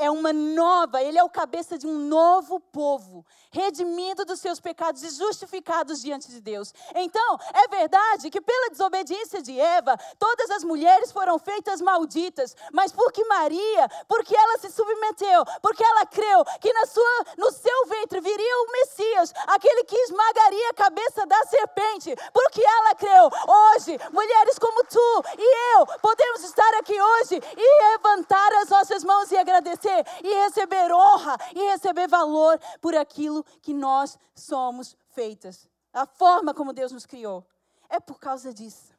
é 0.00 0.10
uma 0.10 0.32
nova, 0.32 1.02
ele 1.02 1.18
é 1.18 1.22
o 1.22 1.28
cabeça 1.28 1.76
de 1.76 1.86
um 1.86 1.98
novo 1.98 2.58
povo, 2.58 3.24
redimido 3.50 4.24
dos 4.24 4.40
seus 4.40 4.58
pecados 4.58 5.02
e 5.02 5.10
justificados 5.10 6.00
diante 6.00 6.30
de 6.30 6.40
Deus. 6.40 6.72
Então, 6.94 7.38
é 7.52 7.68
verdade 7.68 8.30
que 8.30 8.40
pela 8.40 8.70
desobediência 8.70 9.42
de 9.42 9.60
Eva, 9.60 9.98
todas 10.18 10.50
as 10.50 10.64
mulheres 10.64 11.12
foram 11.12 11.38
feitas 11.38 11.82
malditas, 11.82 12.56
mas 12.72 12.90
porque 12.92 13.22
Maria, 13.26 13.88
porque 14.08 14.34
ela 14.34 14.58
se 14.58 14.70
submeteu, 14.70 15.44
porque 15.60 15.84
ela 15.84 16.06
creu 16.06 16.44
que 16.60 16.72
na 16.72 16.86
sua, 16.86 17.24
no 17.36 17.52
seu 17.52 17.86
ventre 17.86 18.20
viria 18.20 18.56
o 18.62 18.72
Messias, 18.72 19.34
aquele 19.48 19.84
que 19.84 19.96
esmagaria 19.96 20.70
a 20.70 20.74
cabeça 20.74 21.26
da 21.26 21.44
serpente, 21.44 22.16
porque 22.32 22.62
ela 22.64 22.94
creu. 22.94 23.30
Hoje, 23.46 23.98
mulheres 24.12 24.58
como 24.58 24.82
tu 24.84 25.24
e 25.36 25.76
eu 25.76 25.86
podemos 26.00 26.42
estar 26.44 26.74
aqui 26.78 26.98
hoje 27.00 27.40
e 27.56 27.90
levantar 27.90 28.52
as 28.62 28.70
nossas 28.70 29.04
mãos 29.04 29.30
e 29.30 29.36
agradecer 29.36 29.89
e 30.22 30.34
receber 30.44 30.92
honra 30.92 31.36
e 31.54 31.70
receber 31.70 32.08
valor 32.08 32.58
por 32.80 32.94
aquilo 32.94 33.44
que 33.62 33.74
nós 33.74 34.18
somos 34.34 34.96
feitas. 35.10 35.68
A 35.92 36.06
forma 36.06 36.54
como 36.54 36.72
Deus 36.72 36.92
nos 36.92 37.06
criou. 37.06 37.44
É 37.88 37.98
por 37.98 38.20
causa 38.20 38.54
disso. 38.54 38.94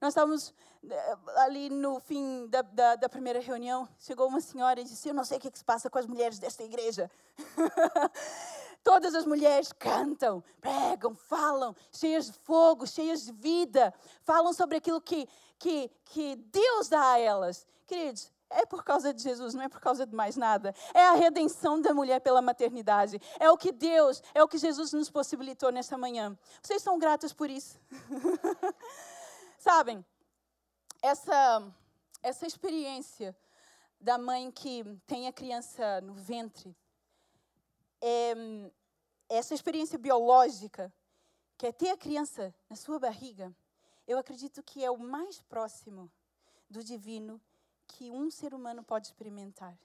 Nós 0.00 0.10
estávamos 0.10 0.54
eh, 0.88 1.16
ali 1.38 1.70
no 1.70 1.98
fim 1.98 2.46
da, 2.48 2.62
da, 2.62 2.96
da, 2.96 3.08
primeira 3.08 3.40
reunião, 3.40 3.88
chegou 3.98 4.28
uma 4.28 4.40
senhora 4.40 4.80
e 4.80 4.84
disse: 4.84 5.08
Eu 5.08 5.14
não 5.14 5.24
sei 5.24 5.38
o 5.38 5.40
que, 5.40 5.48
é 5.48 5.50
que 5.50 5.58
se 5.58 5.64
passa 5.64 5.88
com 5.90 5.98
as 5.98 6.06
mulheres 6.06 6.38
desta 6.38 6.62
igreja. 6.62 7.10
Todas 8.84 9.14
as 9.14 9.24
mulheres 9.24 9.72
cantam, 9.72 10.44
pregam, 10.60 11.14
falam, 11.14 11.74
cheias 11.90 12.26
de 12.26 12.38
fogo, 12.40 12.86
cheias 12.86 13.24
de 13.24 13.32
vida, 13.32 13.94
falam 14.20 14.52
sobre 14.52 14.76
aquilo 14.76 15.00
que, 15.00 15.26
que, 15.58 15.90
que 16.04 16.36
Deus 16.36 16.88
dá 16.90 17.12
a 17.12 17.18
elas. 17.18 17.66
Queridos, 17.86 18.30
é 18.50 18.64
por 18.64 18.84
causa 18.84 19.12
de 19.12 19.22
Jesus, 19.22 19.54
não 19.54 19.62
é 19.62 19.68
por 19.68 19.80
causa 19.80 20.06
de 20.06 20.14
mais 20.14 20.36
nada. 20.36 20.74
É 20.92 21.04
a 21.06 21.12
redenção 21.14 21.80
da 21.80 21.92
mulher 21.92 22.20
pela 22.20 22.40
maternidade. 22.40 23.20
É 23.38 23.50
o 23.50 23.56
que 23.56 23.72
Deus, 23.72 24.22
é 24.34 24.42
o 24.42 24.48
que 24.48 24.58
Jesus 24.58 24.92
nos 24.92 25.10
possibilitou 25.10 25.72
nessa 25.72 25.98
manhã. 25.98 26.36
Vocês 26.62 26.82
são 26.82 26.98
gratos 26.98 27.32
por 27.32 27.50
isso? 27.50 27.78
Sabem, 29.58 30.04
essa, 31.02 31.72
essa 32.22 32.46
experiência 32.46 33.36
da 34.00 34.18
mãe 34.18 34.50
que 34.50 34.84
tem 35.06 35.26
a 35.26 35.32
criança 35.32 36.00
no 36.00 36.14
ventre, 36.14 36.76
é, 38.00 38.34
essa 39.28 39.54
experiência 39.54 39.98
biológica, 39.98 40.92
que 41.56 41.66
é 41.66 41.72
ter 41.72 41.90
a 41.90 41.96
criança 41.96 42.54
na 42.68 42.76
sua 42.76 42.98
barriga, 42.98 43.54
eu 44.06 44.18
acredito 44.18 44.62
que 44.62 44.84
é 44.84 44.90
o 44.90 44.98
mais 44.98 45.40
próximo 45.42 46.10
do 46.68 46.84
divino 46.84 47.40
que 47.94 48.10
um 48.10 48.28
ser 48.28 48.52
humano 48.52 48.82
pode 48.82 49.06
experimentar. 49.06 49.78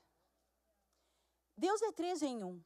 Deus 1.56 1.80
é 1.84 1.91
três 1.91 2.24
em 2.24 2.43
um. 2.43 2.60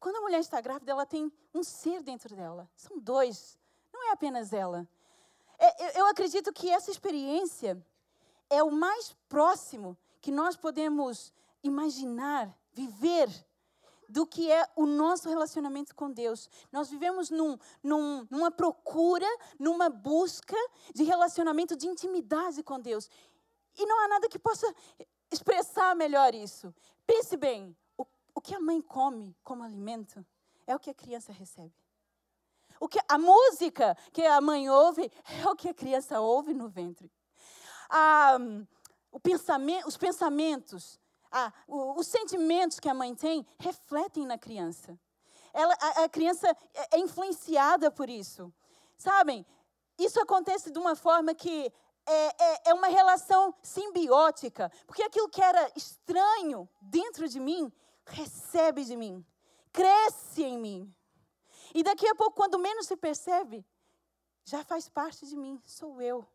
Quando 0.00 0.16
a 0.16 0.20
mulher 0.20 0.40
está 0.40 0.60
grávida, 0.60 0.90
ela 0.90 1.06
tem 1.06 1.32
um 1.54 1.62
ser 1.62 2.02
dentro 2.02 2.34
dela. 2.34 2.68
São 2.74 2.98
dois. 2.98 3.56
Não 3.92 4.08
é 4.08 4.12
apenas 4.12 4.52
ela. 4.52 4.88
É, 5.56 6.00
eu 6.00 6.06
acredito 6.06 6.52
que 6.52 6.68
essa 6.68 6.90
experiência 6.90 7.80
é 8.50 8.62
o 8.62 8.72
mais 8.72 9.14
próximo 9.28 9.96
que 10.20 10.32
nós 10.32 10.56
podemos 10.56 11.32
imaginar, 11.62 12.52
viver, 12.72 13.28
do 14.08 14.26
que 14.26 14.50
é 14.50 14.66
o 14.74 14.86
nosso 14.86 15.28
relacionamento 15.28 15.94
com 15.94 16.10
Deus. 16.10 16.48
Nós 16.72 16.88
vivemos 16.88 17.30
num, 17.30 17.56
num, 17.82 18.26
numa 18.30 18.50
procura, 18.50 19.26
numa 19.58 19.88
busca 19.90 20.56
de 20.94 21.04
relacionamento, 21.04 21.76
de 21.76 21.86
intimidade 21.86 22.62
com 22.62 22.80
Deus. 22.80 23.08
E 23.78 23.86
não 23.86 24.00
há 24.00 24.08
nada 24.08 24.28
que 24.28 24.38
possa 24.38 24.74
expressar 25.30 25.94
melhor 25.94 26.34
isso. 26.34 26.74
Pense 27.06 27.36
bem: 27.36 27.76
o, 27.96 28.04
o 28.34 28.40
que 28.40 28.54
a 28.54 28.60
mãe 28.60 28.82
come 28.82 29.36
como 29.44 29.62
alimento 29.62 30.24
é 30.66 30.74
o 30.74 30.78
que 30.78 30.90
a 30.90 30.94
criança 30.94 31.32
recebe. 31.32 31.74
O 32.80 32.88
que 32.88 33.00
a 33.08 33.18
música 33.18 33.96
que 34.12 34.24
a 34.24 34.40
mãe 34.40 34.68
ouve 34.68 35.10
é 35.42 35.48
o 35.48 35.56
que 35.56 35.68
a 35.68 35.74
criança 35.74 36.20
ouve 36.20 36.52
no 36.52 36.68
ventre. 36.68 37.10
Ah, 37.88 38.36
pensamento, 39.22 39.88
os 39.88 39.96
pensamentos, 39.96 41.00
ah, 41.30 41.52
os 41.66 42.06
sentimentos 42.06 42.78
que 42.78 42.88
a 42.88 42.94
mãe 42.94 43.14
tem 43.14 43.46
refletem 43.58 44.26
na 44.26 44.38
criança. 44.38 44.98
Ela, 45.52 45.74
a, 45.80 46.04
a 46.04 46.08
criança 46.08 46.48
é, 46.74 46.96
é 46.96 46.98
influenciada 46.98 47.90
por 47.90 48.08
isso. 48.08 48.52
Sabem, 48.96 49.44
isso 49.98 50.20
acontece 50.20 50.70
de 50.70 50.78
uma 50.78 50.94
forma 50.94 51.34
que 51.34 51.72
é, 52.08 52.26
é, 52.38 52.62
é, 52.70 52.74
uma 52.74 52.88
relação 52.88 53.54
simbiótica, 53.62 54.72
porque 54.86 55.02
aquilo 55.02 55.28
que 55.28 55.42
era 55.42 55.70
estranho 55.76 56.68
dentro 56.80 57.28
de 57.28 57.38
mim, 57.38 57.72
recebe 58.06 58.82
de 58.84 58.96
mim, 58.96 59.24
cresce 59.70 60.42
em 60.42 60.58
mim. 60.58 60.94
E 61.74 61.82
daqui 61.82 62.08
a 62.08 62.14
pouco, 62.14 62.36
quando 62.36 62.58
menos 62.58 62.86
se 62.86 62.96
percebe, 62.96 63.64
já 64.42 64.64
faz 64.64 64.88
parte 64.88 65.26
de 65.26 65.36
mim, 65.36 65.60
sou 65.66 66.00
eu. 66.00 66.26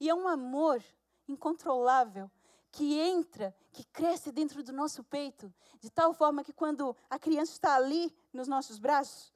E 0.00 0.08
é 0.08 0.14
um 0.14 0.26
amor 0.26 0.82
incontrolável 1.28 2.28
que 2.72 2.98
entra, 2.98 3.54
que 3.72 3.84
cresce 3.84 4.32
dentro 4.32 4.62
do 4.62 4.72
nosso 4.72 5.04
peito, 5.04 5.52
de 5.80 5.90
tal 5.90 6.12
forma 6.12 6.42
que 6.42 6.52
quando 6.52 6.96
a 7.08 7.18
criança 7.18 7.52
está 7.52 7.76
ali 7.76 8.12
nos 8.32 8.48
nossos 8.48 8.78
braços, 8.78 9.32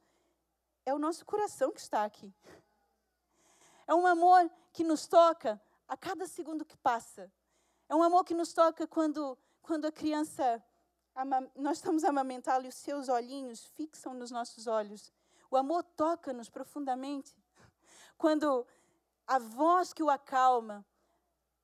é 0.85 0.93
o 0.93 0.99
nosso 0.99 1.25
coração 1.25 1.71
que 1.71 1.79
está 1.79 2.03
aqui. 2.03 2.33
É 3.87 3.93
um 3.93 4.05
amor 4.05 4.49
que 4.75 4.83
nos 4.83 5.07
toca 5.07 5.59
a 5.87 5.95
cada 5.95 6.27
segundo 6.27 6.65
que 6.65 6.75
passa. 6.75 7.31
É 7.87 7.95
um 7.95 8.03
amor 8.03 8.25
que 8.25 8.33
nos 8.33 8.51
toca 8.51 8.85
quando, 8.85 9.37
quando 9.61 9.85
a 9.85 9.91
criança 9.91 10.61
nós 11.55 11.77
estamos 11.77 12.03
a 12.03 12.09
amamentá-lo 12.09 12.65
e 12.65 12.67
os 12.67 12.75
seus 12.75 13.07
olhinhos 13.07 13.63
fixam 13.77 14.13
nos 14.13 14.31
nossos 14.31 14.67
olhos. 14.67 15.13
O 15.49 15.55
amor 15.55 15.81
toca-nos 15.81 16.49
profundamente. 16.49 17.33
Quando 18.17 18.67
a 19.25 19.39
voz 19.39 19.93
que 19.93 20.03
o 20.03 20.09
acalma, 20.09 20.85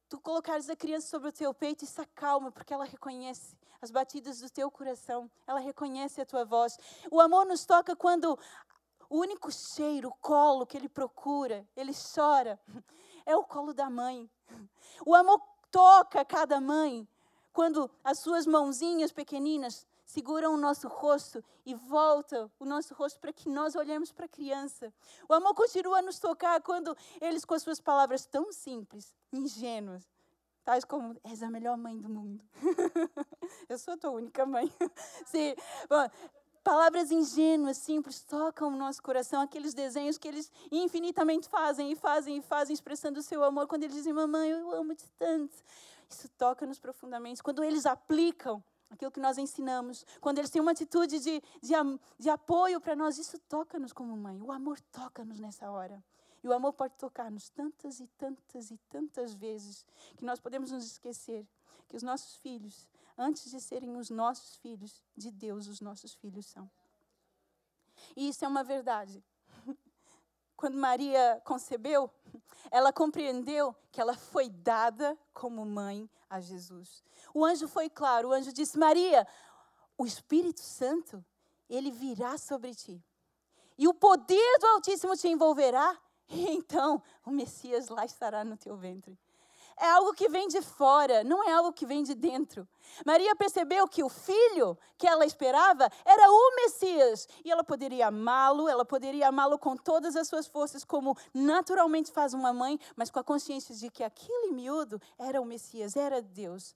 tu 0.08 0.17
colocares 0.17 0.69
a 0.69 0.76
criança 0.76 1.08
sobre 1.08 1.28
o 1.28 1.34
teu 1.34 1.54
peito 1.54 1.84
e 1.84 1.88
se 1.88 2.00
acalma, 2.00 2.50
porque 2.50 2.74
ela 2.74 2.86
reconhece 2.86 3.58
as 3.82 3.91
batidas 3.91 4.39
do 4.39 4.50
teu 4.50 4.71
coração, 4.71 5.30
ela 5.45 5.60
reconhece 5.60 6.21
a 6.21 6.26
tua 6.26 6.45
voz. 6.45 6.78
O 7.12 7.19
amor 7.19 7.45
nos 7.45 7.65
toca 7.65 7.93
quando 7.93 8.39
o 9.12 9.19
único 9.19 9.52
cheiro, 9.52 10.08
o 10.08 10.13
colo 10.21 10.65
que 10.65 10.78
ele 10.78 10.88
procura, 10.88 11.67
ele 11.76 11.91
chora, 12.15 12.58
é 13.26 13.36
o 13.36 13.43
colo 13.43 13.74
da 13.74 13.89
mãe. 13.89 14.32
O 15.06 15.13
amor 15.13 15.41
toca 15.69 16.24
cada 16.24 16.62
mãe 16.62 17.06
quando 17.52 17.91
as 18.06 18.19
suas 18.19 18.45
mãozinhas 18.45 19.12
pequeninas 19.12 19.86
seguram 20.06 20.54
o 20.54 20.58
nosso 20.58 20.88
rosto 20.88 21.43
e 21.65 21.76
voltam 21.76 22.50
o 22.58 22.63
nosso 22.63 22.93
rosto 22.93 23.19
para 23.19 23.34
que 23.34 23.50
nós 23.50 23.76
olhemos 23.76 24.13
para 24.13 24.26
a 24.26 24.30
criança. 24.30 24.93
O 25.28 25.34
amor 25.34 25.54
continua 25.56 26.00
a 26.00 26.02
nos 26.02 26.17
tocar 26.17 26.62
quando 26.62 26.95
eles, 27.19 27.43
com 27.43 27.54
as 27.54 27.63
suas 27.63 27.82
palavras 27.82 28.26
tão 28.26 28.54
simples, 28.54 29.13
ingênuas, 29.34 30.08
tais 30.63 30.86
como: 30.86 31.19
És 31.21 31.43
a 31.43 31.50
melhor 31.50 31.78
mãe 31.78 32.00
do 32.00 32.08
mundo. 32.08 32.45
Eu 33.67 33.78
sou 33.78 33.93
a 33.93 33.97
tua 33.97 34.12
única 34.12 34.45
mãe. 34.45 34.74
Sim. 35.28 35.54
Bom, 35.89 36.10
palavras 36.63 37.12
ingênuas, 37.12 37.78
simples, 37.78 38.24
tocam 38.24 38.69
o 38.69 38.78
nosso 38.78 39.02
coração, 39.02 39.41
aqueles 39.41 39.74
desenhos 39.74 40.17
que 40.17 40.28
eles 40.28 40.52
infinitamente 40.71 41.50
fazem 41.50 41.91
e 41.91 41.95
fazem 41.95 42.38
e 42.38 42.41
fazem, 42.41 42.74
expressando 42.74 43.19
o 43.19 43.24
seu 43.24 43.43
amor, 43.43 43.67
quando 43.67 43.84
eles 43.84 43.95
dizem, 43.95 44.13
mamãe, 44.13 44.50
eu 44.50 44.71
amo-te 44.71 45.10
tanto. 45.17 45.56
Isso 46.10 46.30
toca-nos 46.38 46.80
profundamente. 46.80 47.41
Quando 47.41 47.63
eles 47.63 47.86
aplicam 47.86 48.63
aquilo 48.89 49.12
que 49.12 49.19
nós 49.19 49.38
ensinamos, 49.38 50.06
quando 50.19 50.39
eles 50.39 50.52
têm 50.52 50.62
uma 50.62 50.71
atitude 50.71 51.19
de, 51.19 51.41
de, 51.62 51.74
de 52.19 52.30
apoio 52.30 52.82
para 52.82 52.95
nós, 52.95 53.17
isso 53.17 53.39
toca-nos 53.47 53.93
como 53.93 54.15
mãe. 54.17 54.41
O 54.41 54.52
amor 54.52 54.80
toca-nos 54.91 55.39
nessa 55.39 55.71
hora. 55.71 56.04
E 56.43 56.47
o 56.47 56.54
amor 56.54 56.74
pode 56.74 56.95
tocar-nos 56.95 57.50
tantas 57.50 58.00
e 58.00 58.08
tantas 58.17 58.71
e 58.71 58.78
tantas 58.89 59.34
vezes 59.34 59.86
que 60.17 60.26
nós 60.26 60.39
podemos 60.39 60.71
nos 60.71 60.86
esquecer 60.86 61.47
que 61.88 61.95
os 61.95 62.04
nossos 62.04 62.38
filhos, 62.38 62.88
antes 63.22 63.50
de 63.50 63.60
serem 63.60 63.96
os 63.96 64.10
nossos 64.10 64.56
filhos, 64.58 65.02
de 65.16 65.32
Deus 65.32 65.68
os 65.68 65.80
nossos 65.80 66.14
filhos 66.14 66.46
são. 66.46 66.70
E 68.16 68.30
isso 68.30 68.44
é 68.44 68.48
uma 68.48 68.64
verdade. 68.64 69.24
Quando 70.58 70.78
Maria 70.78 71.42
concebeu, 71.46 72.10
ela 72.70 72.92
compreendeu 72.92 73.76
que 73.92 74.02
ela 74.02 74.16
foi 74.16 74.50
dada 74.50 75.18
como 75.34 75.66
mãe 75.66 76.10
a 76.30 76.40
Jesus. 76.40 77.04
O 77.34 77.46
anjo 77.46 77.68
foi 77.68 77.90
claro, 77.90 78.30
o 78.30 78.34
anjo 78.34 78.52
disse: 78.52 78.78
Maria, 78.78 79.28
o 79.98 80.06
Espírito 80.06 80.62
Santo, 80.62 81.24
ele 81.70 81.92
virá 81.92 82.38
sobre 82.38 82.74
ti. 82.74 83.04
E 83.78 83.88
o 83.88 83.94
poder 83.94 84.60
do 84.60 84.68
Altíssimo 84.68 85.16
te 85.16 85.28
envolverá, 85.28 86.00
e 86.28 86.50
então 86.50 87.02
o 87.26 87.32
Messias 87.32 87.90
lá 87.90 88.06
estará 88.06 88.44
no 88.44 88.58
teu 88.58 88.76
ventre 88.76 89.18
é 89.78 89.90
algo 89.90 90.14
que 90.14 90.30
vem 90.30 90.48
de 90.48 90.62
fora, 90.62 91.24
não 91.24 91.44
é 91.44 91.52
algo 91.52 91.72
que 91.72 91.86
vem 91.86 92.04
de 92.04 92.14
dentro. 92.14 92.68
Maria 93.06 93.36
percebeu 93.36 93.88
que 93.88 94.04
o 94.04 94.10
filho 94.10 94.78
que 94.98 95.08
ela 95.08 95.26
esperava 95.26 95.90
era 96.06 96.30
o 96.30 96.56
Messias. 96.56 97.28
E 97.44 97.52
ela 97.52 97.64
poderia 97.64 98.08
amá-lo, 98.08 98.68
ela 98.68 98.86
poderia 98.86 99.28
amá-lo 99.28 99.58
com 99.58 99.76
todas 99.76 100.16
as 100.16 100.28
suas 100.28 100.48
forças, 100.48 100.84
como 100.84 101.18
naturalmente 101.34 102.12
faz 102.12 102.34
uma 102.34 102.54
mãe, 102.54 102.80
mas 102.96 103.10
com 103.10 103.20
a 103.20 103.24
consciência 103.24 103.76
de 103.76 103.90
que 103.90 104.04
aquele 104.04 104.52
miúdo 104.52 105.02
era 105.18 105.42
o 105.42 105.46
Messias, 105.46 105.96
era 105.96 106.22
Deus. 106.22 106.76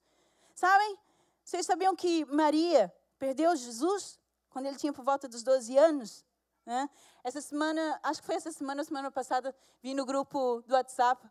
Sabem? 0.53 0.97
Vocês 1.43 1.65
sabiam 1.65 1.95
que 1.95 2.25
Maria 2.25 2.93
perdeu 3.19 3.55
Jesus 3.55 4.19
quando 4.49 4.67
ele 4.67 4.77
tinha 4.77 4.93
por 4.93 5.03
volta 5.03 5.27
dos 5.27 5.43
12 5.43 5.77
anos? 5.77 6.25
Né? 6.65 6.89
Essa 7.23 7.41
semana, 7.41 7.99
acho 8.01 8.21
que 8.21 8.25
foi 8.25 8.35
essa 8.35 8.51
semana, 8.51 8.83
semana 8.83 9.11
passada, 9.11 9.55
vi 9.81 9.93
no 9.93 10.05
grupo 10.05 10.63
do 10.65 10.73
WhatsApp 10.73 11.23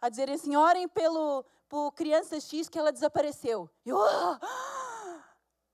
a 0.00 0.08
dizerem 0.08 0.34
assim: 0.34 0.56
orem 0.56 0.88
pelo, 0.88 1.44
por 1.68 1.92
criança 1.92 2.40
X 2.40 2.68
que 2.68 2.78
ela 2.78 2.92
desapareceu. 2.92 3.68
Eu, 3.84 3.96
oh! 3.96 4.36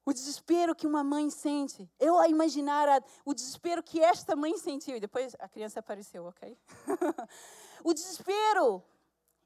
o 0.06 0.12
desespero 0.12 0.74
que 0.74 0.86
uma 0.86 1.02
mãe 1.02 1.28
sente. 1.30 1.90
Eu 1.98 2.18
a 2.18 2.28
imaginar 2.28 2.88
a, 2.88 3.02
o 3.24 3.34
desespero 3.34 3.82
que 3.82 4.00
esta 4.00 4.36
mãe 4.36 4.56
sentiu. 4.56 4.96
E 4.96 5.00
depois 5.00 5.34
a 5.40 5.48
criança 5.48 5.80
apareceu, 5.80 6.26
ok? 6.26 6.56
o 7.82 7.92
desespero. 7.92 8.82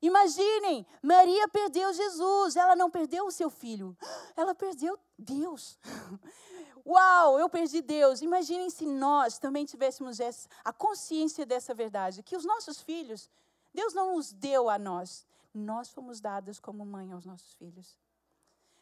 Imaginem, 0.03 0.87
Maria 1.03 1.47
perdeu 1.49 1.93
Jesus, 1.93 2.57
ela 2.57 2.75
não 2.75 2.91
perdeu 2.91 3.27
o 3.27 3.31
seu 3.31 3.51
filho, 3.51 3.95
ela 4.35 4.55
perdeu 4.55 4.99
Deus. 5.19 5.79
Uau, 6.87 7.39
eu 7.39 7.49
perdi 7.51 7.83
Deus. 7.83 8.23
Imaginem 8.23 8.71
se 8.71 8.87
nós 8.87 9.39
também 9.39 9.67
tivéssemos 9.67 10.19
essa, 10.19 10.49
a 10.65 10.73
consciência 10.73 11.45
dessa 11.45 11.75
verdade, 11.75 12.23
que 12.23 12.35
os 12.35 12.47
nossos 12.47 12.81
filhos 12.81 13.29
Deus 13.73 13.95
não 13.95 14.17
os 14.17 14.33
deu 14.33 14.69
a 14.69 14.79
nós. 14.79 15.27
Nós 15.53 15.91
fomos 15.91 16.21
dadas 16.21 16.59
como 16.61 16.85
mãe 16.85 17.13
aos 17.13 17.25
nossos 17.25 17.53
filhos. 17.55 17.97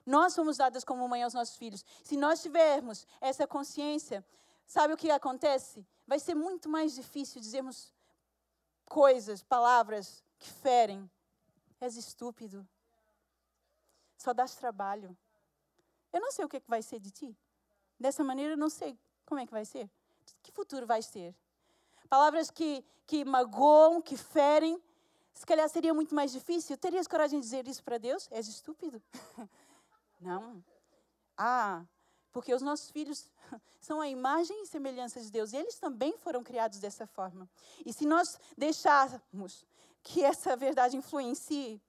Nós 0.04 0.34
fomos 0.34 0.56
dadas 0.56 0.84
como 0.84 1.06
mãe 1.08 1.22
aos 1.22 1.34
nossos 1.34 1.56
filhos. 1.56 1.84
Se 2.02 2.16
nós 2.16 2.40
tivermos 2.42 3.06
essa 3.20 3.46
consciência, 3.46 4.24
sabe 4.66 4.94
o 4.94 4.96
que 4.96 5.10
acontece? 5.10 5.86
Vai 6.06 6.18
ser 6.18 6.34
muito 6.34 6.68
mais 6.68 6.94
difícil 6.94 7.40
dizermos 7.40 7.92
coisas, 8.86 9.42
palavras 9.42 10.24
que 10.38 10.50
ferem. 10.50 11.10
És 11.80 11.96
estúpido. 11.96 12.66
Só 14.16 14.32
dás 14.32 14.56
trabalho. 14.56 15.16
Eu 16.12 16.20
não 16.20 16.32
sei 16.32 16.44
o 16.44 16.48
que, 16.48 16.56
é 16.56 16.60
que 16.60 16.68
vai 16.68 16.82
ser 16.82 16.98
de 16.98 17.10
ti. 17.10 17.36
Dessa 18.00 18.24
maneira, 18.24 18.54
eu 18.54 18.58
não 18.58 18.70
sei 18.70 18.98
como 19.24 19.40
é 19.40 19.46
que 19.46 19.52
vai 19.52 19.64
ser. 19.64 19.88
Que 20.42 20.50
futuro 20.50 20.86
vais 20.86 21.08
ter? 21.08 21.34
Palavras 22.08 22.50
que, 22.50 22.84
que 23.06 23.24
magoam, 23.24 24.00
que 24.00 24.16
ferem. 24.16 24.82
Se 25.34 25.46
calhar 25.46 25.68
seria 25.68 25.94
muito 25.94 26.14
mais 26.14 26.32
difícil. 26.32 26.76
Terias 26.76 27.06
coragem 27.06 27.38
de 27.38 27.44
dizer 27.44 27.68
isso 27.68 27.82
para 27.84 27.98
Deus? 27.98 28.28
És 28.30 28.48
estúpido. 28.48 29.00
Não. 30.20 30.62
Ah, 31.36 31.84
porque 32.32 32.52
os 32.52 32.62
nossos 32.62 32.90
filhos 32.90 33.30
são 33.80 34.00
a 34.00 34.08
imagem 34.08 34.62
e 34.62 34.66
semelhança 34.66 35.20
de 35.20 35.30
Deus. 35.30 35.52
Eles 35.52 35.78
também 35.78 36.16
foram 36.18 36.42
criados 36.42 36.78
dessa 36.78 37.06
forma. 37.06 37.48
E 37.84 37.92
se 37.92 38.06
nós 38.06 38.38
deixarmos 38.56 39.64
que 40.02 40.24
essa 40.24 40.56
verdade 40.56 40.96
influencie, 40.96 41.80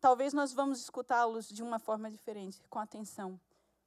talvez 0.00 0.32
nós 0.32 0.52
vamos 0.52 0.80
escutá-los 0.80 1.48
de 1.48 1.62
uma 1.62 1.78
forma 1.78 2.10
diferente, 2.10 2.62
com 2.70 2.78
atenção, 2.78 3.38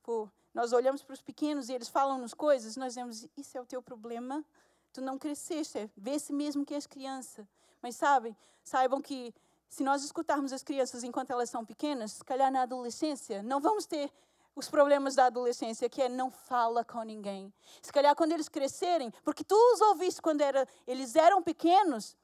por, 0.03 0.31
nós 0.53 0.73
olhamos 0.73 1.01
para 1.01 1.13
os 1.13 1.21
pequenos 1.21 1.69
e 1.69 1.73
eles 1.73 1.88
falam-nos 1.88 2.33
coisas, 2.33 2.75
nós 2.75 2.89
dizemos, 2.89 3.27
isso 3.36 3.57
é 3.57 3.62
o 3.62 3.65
teu 3.65 3.81
problema, 3.81 4.45
tu 4.93 5.01
não 5.01 5.17
cresceste, 5.17 5.91
vê-se 5.97 6.32
mesmo 6.32 6.65
que 6.65 6.73
és 6.73 6.86
criança. 6.86 7.47
Mas 7.82 7.95
sabem, 7.95 8.36
saibam 8.63 9.01
que 9.01 9.34
se 9.67 9.84
nós 9.84 10.03
escutarmos 10.03 10.53
as 10.53 10.62
crianças 10.63 11.03
enquanto 11.03 11.32
elas 11.32 11.49
são 11.49 11.65
pequenas, 11.65 12.13
se 12.13 12.23
calhar 12.23 12.51
na 12.51 12.62
adolescência, 12.62 13.41
não 13.41 13.60
vamos 13.60 13.88
ter 13.88 14.12
os 14.56 14.69
problemas 14.69 15.15
da 15.15 15.25
adolescência, 15.25 15.89
que 15.89 16.01
é 16.01 16.08
não 16.08 16.29
fala 16.29 16.86
com 16.86 17.01
ninguém. 17.01 17.51
Se 17.82 17.91
calhar 17.91 18.15
quando 18.15 18.34
eles 18.34 18.47
crescerem, 18.47 19.12
porque 19.23 19.43
tu 19.43 19.56
os 19.73 19.82
ouviste 19.82 20.21
quando 20.21 20.41
era, 20.41 20.67
eles 20.86 21.15
eram 21.15 21.41
pequenos, 21.41 22.15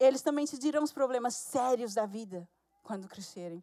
eles 0.00 0.22
também 0.22 0.46
te 0.46 0.56
dirão 0.56 0.82
os 0.82 0.92
problemas 0.92 1.34
sérios 1.34 1.92
da 1.92 2.06
vida 2.06 2.48
quando 2.82 3.06
crescerem. 3.06 3.62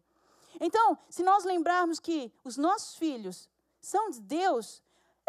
Então, 0.60 0.96
se 1.10 1.24
nós 1.24 1.44
lembrarmos 1.44 1.98
que 1.98 2.32
os 2.44 2.56
nossos 2.56 2.94
filhos 2.94 3.50
são 3.80 4.10
de 4.10 4.20
Deus, 4.20 4.80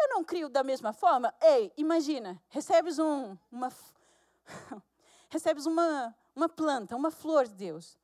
eu 0.04 0.08
não 0.10 0.24
crio 0.24 0.48
da 0.48 0.62
mesma 0.62 0.92
forma. 0.92 1.34
Ei, 1.40 1.72
imagina, 1.76 2.40
recebes 2.48 2.98
um, 2.98 3.36
uma, 3.50 3.72
recebes 5.28 5.66
uma, 5.66 6.14
uma 6.36 6.48
planta, 6.48 6.94
uma 6.94 7.10
flor 7.10 7.46
de 7.46 7.54
Deus. 7.54 7.98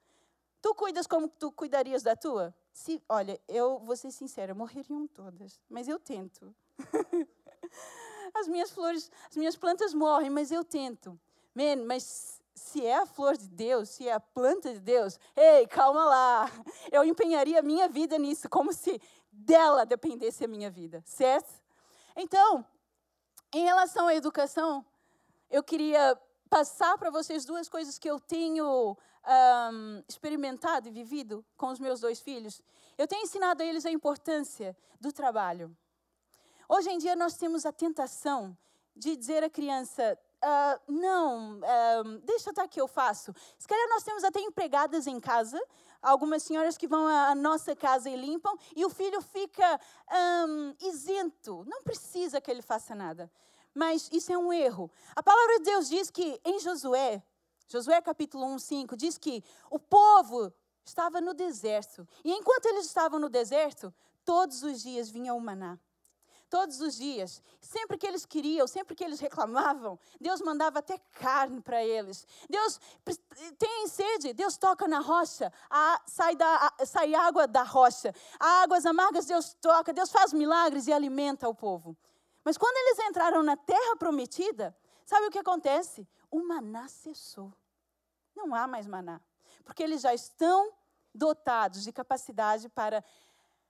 Tu 0.62 0.74
cuidas 0.74 1.06
como 1.06 1.28
tu 1.28 1.52
cuidarias 1.52 2.02
da 2.02 2.16
tua? 2.16 2.54
Se, 2.72 3.02
olha, 3.08 3.40
eu 3.48 3.78
vou 3.80 3.96
ser 3.96 4.10
sincera, 4.10 4.54
morreriam 4.54 5.06
todas, 5.06 5.60
mas 5.68 5.88
eu 5.88 5.98
tento. 5.98 6.54
as 8.34 8.48
minhas 8.48 8.70
flores, 8.70 9.10
as 9.28 9.36
minhas 9.36 9.56
plantas 9.56 9.92
morrem, 9.92 10.30
mas 10.30 10.50
eu 10.50 10.64
tento. 10.64 11.18
Man, 11.54 11.84
mas 11.86 12.40
se 12.54 12.84
é 12.84 12.98
a 12.98 13.06
flor 13.06 13.36
de 13.36 13.48
Deus, 13.48 13.88
se 13.88 14.08
é 14.08 14.12
a 14.12 14.20
planta 14.20 14.72
de 14.72 14.80
Deus, 14.80 15.18
ei, 15.34 15.66
calma 15.66 16.04
lá. 16.04 16.50
Eu 16.92 17.04
empenharia 17.04 17.58
a 17.58 17.62
minha 17.62 17.88
vida 17.88 18.18
nisso, 18.18 18.48
como 18.48 18.72
se 18.72 19.00
dela 19.32 19.84
dependesse 19.84 20.44
a 20.44 20.48
minha 20.48 20.70
vida, 20.70 21.02
certo? 21.06 21.60
Então, 22.16 22.64
em 23.52 23.64
relação 23.64 24.08
à 24.08 24.14
educação, 24.14 24.84
eu 25.50 25.62
queria 25.62 26.18
passar 26.48 26.98
para 26.98 27.10
vocês 27.10 27.44
duas 27.44 27.68
coisas 27.68 27.98
que 27.98 28.10
eu 28.10 28.18
tenho 28.18 28.96
um, 29.72 30.02
experimentado 30.08 30.88
e 30.88 30.90
vivido 30.90 31.44
com 31.56 31.68
os 31.68 31.78
meus 31.78 32.00
dois 32.00 32.20
filhos. 32.20 32.60
Eu 32.96 33.06
tenho 33.06 33.22
ensinado 33.22 33.62
a 33.62 33.66
eles 33.66 33.86
a 33.86 33.90
importância 33.90 34.76
do 35.00 35.12
trabalho. 35.12 35.76
Hoje 36.68 36.90
em 36.90 36.98
dia, 36.98 37.16
nós 37.16 37.36
temos 37.36 37.66
a 37.66 37.72
tentação 37.72 38.56
de 38.94 39.16
dizer 39.16 39.42
à 39.42 39.50
criança: 39.50 40.18
uh, 40.44 40.92
não, 40.92 41.58
uh, 41.58 42.18
deixa 42.24 42.50
estar 42.50 42.68
que 42.68 42.80
eu 42.80 42.88
faço. 42.88 43.34
Se 43.58 43.66
calhar 43.66 43.88
nós 43.88 44.02
temos 44.02 44.24
até 44.24 44.40
empregadas 44.40 45.06
em 45.06 45.18
casa, 45.18 45.60
algumas 46.02 46.42
senhoras 46.42 46.76
que 46.76 46.86
vão 46.86 47.06
à 47.06 47.34
nossa 47.34 47.74
casa 47.76 48.08
e 48.08 48.16
limpam, 48.16 48.56
e 48.74 48.84
o 48.84 48.90
filho 48.90 49.20
fica 49.20 49.80
um, 50.48 50.74
isento, 50.88 51.64
não 51.66 51.82
precisa 51.82 52.40
que 52.40 52.50
ele 52.50 52.62
faça 52.62 52.94
nada. 52.94 53.30
Mas 53.74 54.08
isso 54.12 54.32
é 54.32 54.38
um 54.38 54.52
erro. 54.52 54.90
A 55.14 55.22
palavra 55.22 55.58
de 55.58 55.64
Deus 55.64 55.88
diz 55.88 56.10
que 56.10 56.40
em 56.44 56.58
Josué, 56.58 57.22
Josué 57.68 58.00
capítulo 58.00 58.44
1, 58.46 58.58
5, 58.58 58.96
diz 58.96 59.16
que 59.16 59.44
o 59.70 59.78
povo 59.78 60.52
estava 60.84 61.20
no 61.20 61.32
deserto. 61.32 62.06
E 62.24 62.32
enquanto 62.32 62.66
eles 62.66 62.86
estavam 62.86 63.20
no 63.20 63.28
deserto, 63.28 63.94
todos 64.24 64.62
os 64.62 64.82
dias 64.82 65.08
vinha 65.08 65.34
o 65.34 65.40
maná 65.40 65.78
todos 66.50 66.80
os 66.80 66.96
dias. 66.96 67.40
Sempre 67.60 67.96
que 67.96 68.06
eles 68.06 68.26
queriam, 68.26 68.66
sempre 68.66 68.94
que 68.94 69.04
eles 69.04 69.20
reclamavam, 69.20 69.98
Deus 70.20 70.40
mandava 70.42 70.80
até 70.80 70.98
carne 71.12 71.60
para 71.60 71.82
eles. 71.82 72.26
Deus 72.48 72.80
tem 73.56 73.86
sede, 73.88 74.34
Deus 74.34 74.56
toca 74.56 74.88
na 74.88 74.98
rocha, 74.98 75.52
a, 75.70 76.02
sai, 76.04 76.34
da, 76.34 76.72
a, 76.78 76.84
sai 76.84 77.14
água 77.14 77.46
da 77.46 77.62
rocha. 77.62 78.12
Águas 78.38 78.84
amargas 78.84 79.26
Deus 79.26 79.54
toca, 79.54 79.92
Deus 79.92 80.10
faz 80.10 80.32
milagres 80.32 80.88
e 80.88 80.92
alimenta 80.92 81.48
o 81.48 81.54
povo. 81.54 81.96
Mas 82.44 82.58
quando 82.58 82.76
eles 82.76 83.08
entraram 83.08 83.42
na 83.42 83.56
terra 83.56 83.96
prometida, 83.96 84.76
sabe 85.06 85.26
o 85.26 85.30
que 85.30 85.38
acontece? 85.38 86.06
O 86.30 86.42
maná 86.42 86.88
cessou. 86.88 87.52
Não 88.34 88.54
há 88.54 88.66
mais 88.66 88.86
maná, 88.86 89.20
porque 89.64 89.82
eles 89.82 90.00
já 90.00 90.12
estão 90.12 90.72
dotados 91.14 91.84
de 91.84 91.92
capacidade 91.92 92.68
para, 92.68 93.04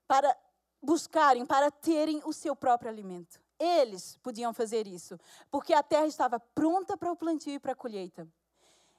para 0.07 0.37
buscarem, 0.83 1.45
para 1.45 1.71
terem 1.71 2.23
o 2.25 2.33
seu 2.33 2.57
próprio 2.57 2.91
alimento. 2.91 3.41
Eles 3.59 4.17
podiam 4.23 4.55
fazer 4.55 4.87
isso, 4.87 5.19
porque 5.51 5.75
a 5.75 5.83
terra 5.83 6.07
estava 6.07 6.41
pronta 6.41 6.97
para 6.97 7.13
o 7.13 7.17
plantio 7.17 7.55
e 7.55 7.59
para 7.59 7.73
a 7.73 7.77
colheita. 7.77 8.27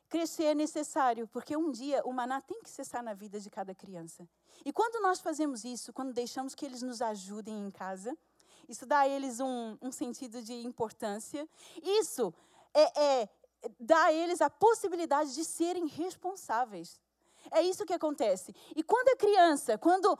Crescer 0.07 0.43
é 0.43 0.53
necessário, 0.55 1.27
porque 1.27 1.55
um 1.55 1.71
dia 1.71 2.03
o 2.03 2.11
maná 2.11 2.41
tem 2.41 2.61
que 2.61 2.69
cessar 2.69 3.01
na 3.01 3.13
vida 3.13 3.39
de 3.39 3.49
cada 3.49 3.73
criança. 3.73 4.27
E 4.65 4.71
quando 4.71 5.01
nós 5.01 5.19
fazemos 5.19 5.63
isso, 5.63 5.93
quando 5.93 6.13
deixamos 6.13 6.53
que 6.53 6.65
eles 6.65 6.81
nos 6.81 7.01
ajudem 7.01 7.65
em 7.65 7.71
casa, 7.71 8.15
isso 8.67 8.85
dá 8.85 8.99
a 8.99 9.07
eles 9.07 9.39
um, 9.39 9.77
um 9.81 9.91
sentido 9.91 10.41
de 10.41 10.53
importância. 10.53 11.47
Isso 11.81 12.33
é, 12.73 13.21
é, 13.21 13.29
dá 13.79 14.03
a 14.05 14.13
eles 14.13 14.41
a 14.41 14.49
possibilidade 14.49 15.33
de 15.33 15.43
serem 15.43 15.87
responsáveis. 15.87 16.99
É 17.51 17.61
isso 17.61 17.85
que 17.85 17.93
acontece. 17.93 18.55
E 18.73 18.81
quando 18.81 19.09
a 19.09 19.17
criança, 19.17 19.77
quando, 19.77 20.17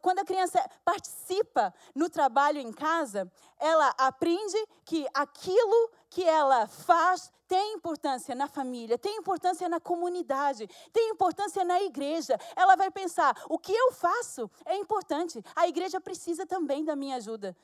quando 0.00 0.20
a 0.20 0.24
criança 0.24 0.64
participa 0.84 1.74
no 1.92 2.08
trabalho 2.08 2.60
em 2.60 2.72
casa, 2.72 3.30
ela 3.58 3.92
aprende 3.98 4.56
que 4.84 5.04
aquilo 5.12 5.90
que 6.08 6.22
ela 6.22 6.68
faz 6.68 7.32
tem 7.48 7.74
importância 7.74 8.32
na 8.36 8.46
família, 8.46 8.96
tem 8.96 9.16
importância 9.16 9.68
na 9.68 9.80
comunidade, 9.80 10.68
tem 10.92 11.10
importância 11.10 11.64
na 11.64 11.82
igreja. 11.82 12.38
Ela 12.54 12.76
vai 12.76 12.88
pensar: 12.88 13.36
o 13.48 13.58
que 13.58 13.72
eu 13.72 13.90
faço 13.90 14.48
é 14.64 14.76
importante. 14.76 15.42
A 15.56 15.66
igreja 15.66 16.00
precisa 16.00 16.46
também 16.46 16.84
da 16.84 16.94
minha 16.94 17.16
ajuda. 17.16 17.56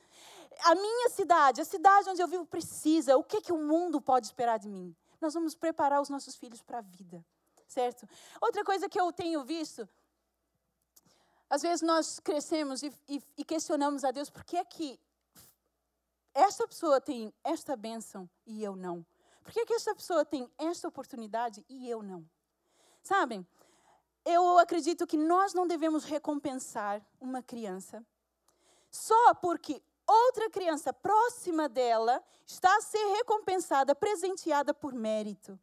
A 0.65 0.75
minha 0.75 1.09
cidade, 1.11 1.61
a 1.61 1.65
cidade 1.65 2.09
onde 2.09 2.21
eu 2.21 2.27
vivo 2.27 2.45
precisa. 2.45 3.15
O 3.15 3.23
que, 3.23 3.39
que 3.39 3.53
o 3.53 3.57
mundo 3.57 4.01
pode 4.01 4.25
esperar 4.25 4.59
de 4.59 4.67
mim? 4.67 4.93
Nós 5.21 5.33
vamos 5.33 5.55
preparar 5.55 6.01
os 6.01 6.09
nossos 6.09 6.35
filhos 6.35 6.61
para 6.61 6.79
a 6.79 6.81
vida 6.81 7.23
certo? 7.67 8.07
Outra 8.41 8.63
coisa 8.63 8.89
que 8.89 8.99
eu 8.99 9.11
tenho 9.11 9.43
visto, 9.43 9.87
às 11.49 11.61
vezes 11.61 11.81
nós 11.81 12.19
crescemos 12.19 12.81
e, 12.83 12.93
e, 13.07 13.21
e 13.37 13.45
questionamos 13.45 14.03
a 14.03 14.11
Deus, 14.11 14.29
por 14.29 14.43
que 14.43 14.57
é 14.57 14.65
que 14.65 14.99
esta 16.33 16.67
pessoa 16.67 17.01
tem 17.01 17.33
esta 17.43 17.75
bênção 17.75 18.29
e 18.45 18.63
eu 18.63 18.75
não? 18.75 19.05
Por 19.43 19.53
que, 19.53 19.61
é 19.61 19.65
que 19.65 19.73
esta 19.73 19.95
pessoa 19.95 20.25
tem 20.25 20.51
esta 20.57 20.87
oportunidade 20.87 21.65
e 21.69 21.89
eu 21.89 22.03
não? 22.03 22.29
Sabem, 23.01 23.47
eu 24.25 24.59
acredito 24.59 25.07
que 25.07 25.15
nós 25.15 25.53
não 25.53 25.65
devemos 25.65 26.03
recompensar 26.03 27.01
uma 27.19 27.41
criança 27.41 28.05
só 28.91 29.33
porque 29.35 29.81
outra 30.05 30.49
criança 30.49 30.91
próxima 30.91 31.69
dela 31.69 32.21
está 32.45 32.75
a 32.75 32.81
ser 32.81 33.05
recompensada, 33.15 33.95
presenteada 33.95 34.73
por 34.73 34.93
mérito 34.93 35.57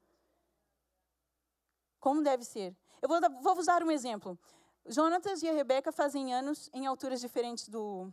como 2.04 2.22
deve 2.22 2.44
ser. 2.44 2.76
Eu 3.00 3.08
vou, 3.08 3.18
vou 3.40 3.58
usar 3.58 3.82
um 3.82 3.90
exemplo. 3.90 4.38
Jonatas 4.84 5.42
e 5.42 5.48
a 5.48 5.54
Rebeca 5.54 5.90
fazem 5.90 6.34
anos 6.34 6.68
em 6.74 6.84
alturas 6.84 7.18
diferentes 7.18 7.66
do, 7.66 8.12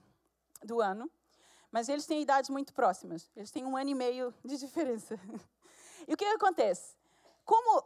do 0.63 0.80
ano, 0.80 1.12
mas 1.69 1.89
eles 1.89 2.06
têm 2.06 2.21
idades 2.21 2.49
muito 2.49 2.73
próximas. 2.73 3.30
Eles 3.36 3.51
têm 3.51 3.65
um 3.65 3.75
ano 3.75 3.89
e 3.89 3.93
meio 3.93 4.34
de 4.45 4.58
diferença. 4.58 5.19
E 6.08 6.15
o 6.15 6.17
que 6.17 6.25
acontece? 6.25 6.95
Como 7.45 7.86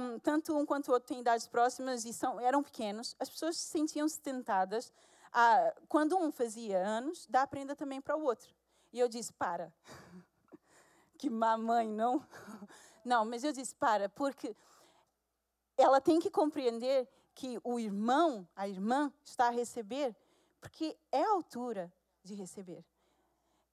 um, 0.00 0.18
tanto 0.20 0.56
um 0.56 0.64
quanto 0.64 0.88
o 0.88 0.92
outro 0.92 1.08
têm 1.08 1.20
idades 1.20 1.46
próximas 1.46 2.06
e 2.06 2.12
são, 2.12 2.40
eram 2.40 2.62
pequenos, 2.62 3.14
as 3.20 3.28
pessoas 3.28 3.58
se 3.58 3.68
sentiam-se 3.68 4.18
tentadas 4.18 4.90
a, 5.30 5.74
quando 5.90 6.16
um 6.16 6.32
fazia 6.32 6.78
anos, 6.78 7.26
dar 7.26 7.46
prenda 7.46 7.76
também 7.76 8.00
para 8.00 8.16
o 8.16 8.22
outro. 8.22 8.48
E 8.94 8.98
eu 8.98 9.08
disse, 9.08 9.30
para. 9.34 9.70
que 11.18 11.28
mamãe, 11.28 11.86
não? 11.86 12.24
Não, 13.04 13.24
mas 13.24 13.44
eu 13.44 13.52
disse, 13.52 13.74
para, 13.74 14.08
porque 14.08 14.54
ela 15.78 16.00
tem 16.00 16.18
que 16.18 16.30
compreender 16.30 17.08
que 17.34 17.58
o 17.62 17.78
irmão, 17.78 18.46
a 18.54 18.68
irmã, 18.68 19.12
está 19.24 19.46
a 19.46 19.50
receber 19.50 20.14
porque 20.60 20.98
é 21.12 21.22
a 21.22 21.30
altura 21.30 21.92
de 22.22 22.34
receber. 22.34 22.84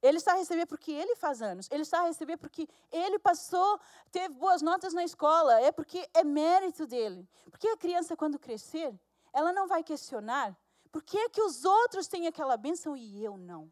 Ele 0.01 0.17
está 0.17 0.33
a 0.33 0.35
receber 0.35 0.67
porque 0.67 0.91
ele 0.91 1.15
faz 1.15 1.41
anos. 1.41 1.67
Ele 1.71 1.81
está 1.81 2.01
a 2.01 2.03
receber 2.03 2.37
porque 2.37 2.67
ele 2.91 3.17
passou, 3.17 3.79
teve 4.11 4.35
boas 4.35 4.61
notas 4.61 4.93
na 4.93 5.03
escola. 5.03 5.59
É 5.61 5.71
porque 5.71 6.07
é 6.13 6.23
mérito 6.23 6.85
dele. 6.85 7.27
Porque 7.49 7.67
a 7.67 7.75
criança, 7.75 8.15
quando 8.15 8.37
crescer, 8.37 8.93
ela 9.33 9.51
não 9.51 9.67
vai 9.67 9.83
questionar 9.83 10.55
por 10.91 11.01
que, 11.03 11.17
é 11.17 11.29
que 11.29 11.41
os 11.41 11.65
outros 11.65 12.07
têm 12.07 12.27
aquela 12.27 12.55
bênção 12.55 12.95
e 12.95 13.23
eu 13.23 13.35
não. 13.35 13.71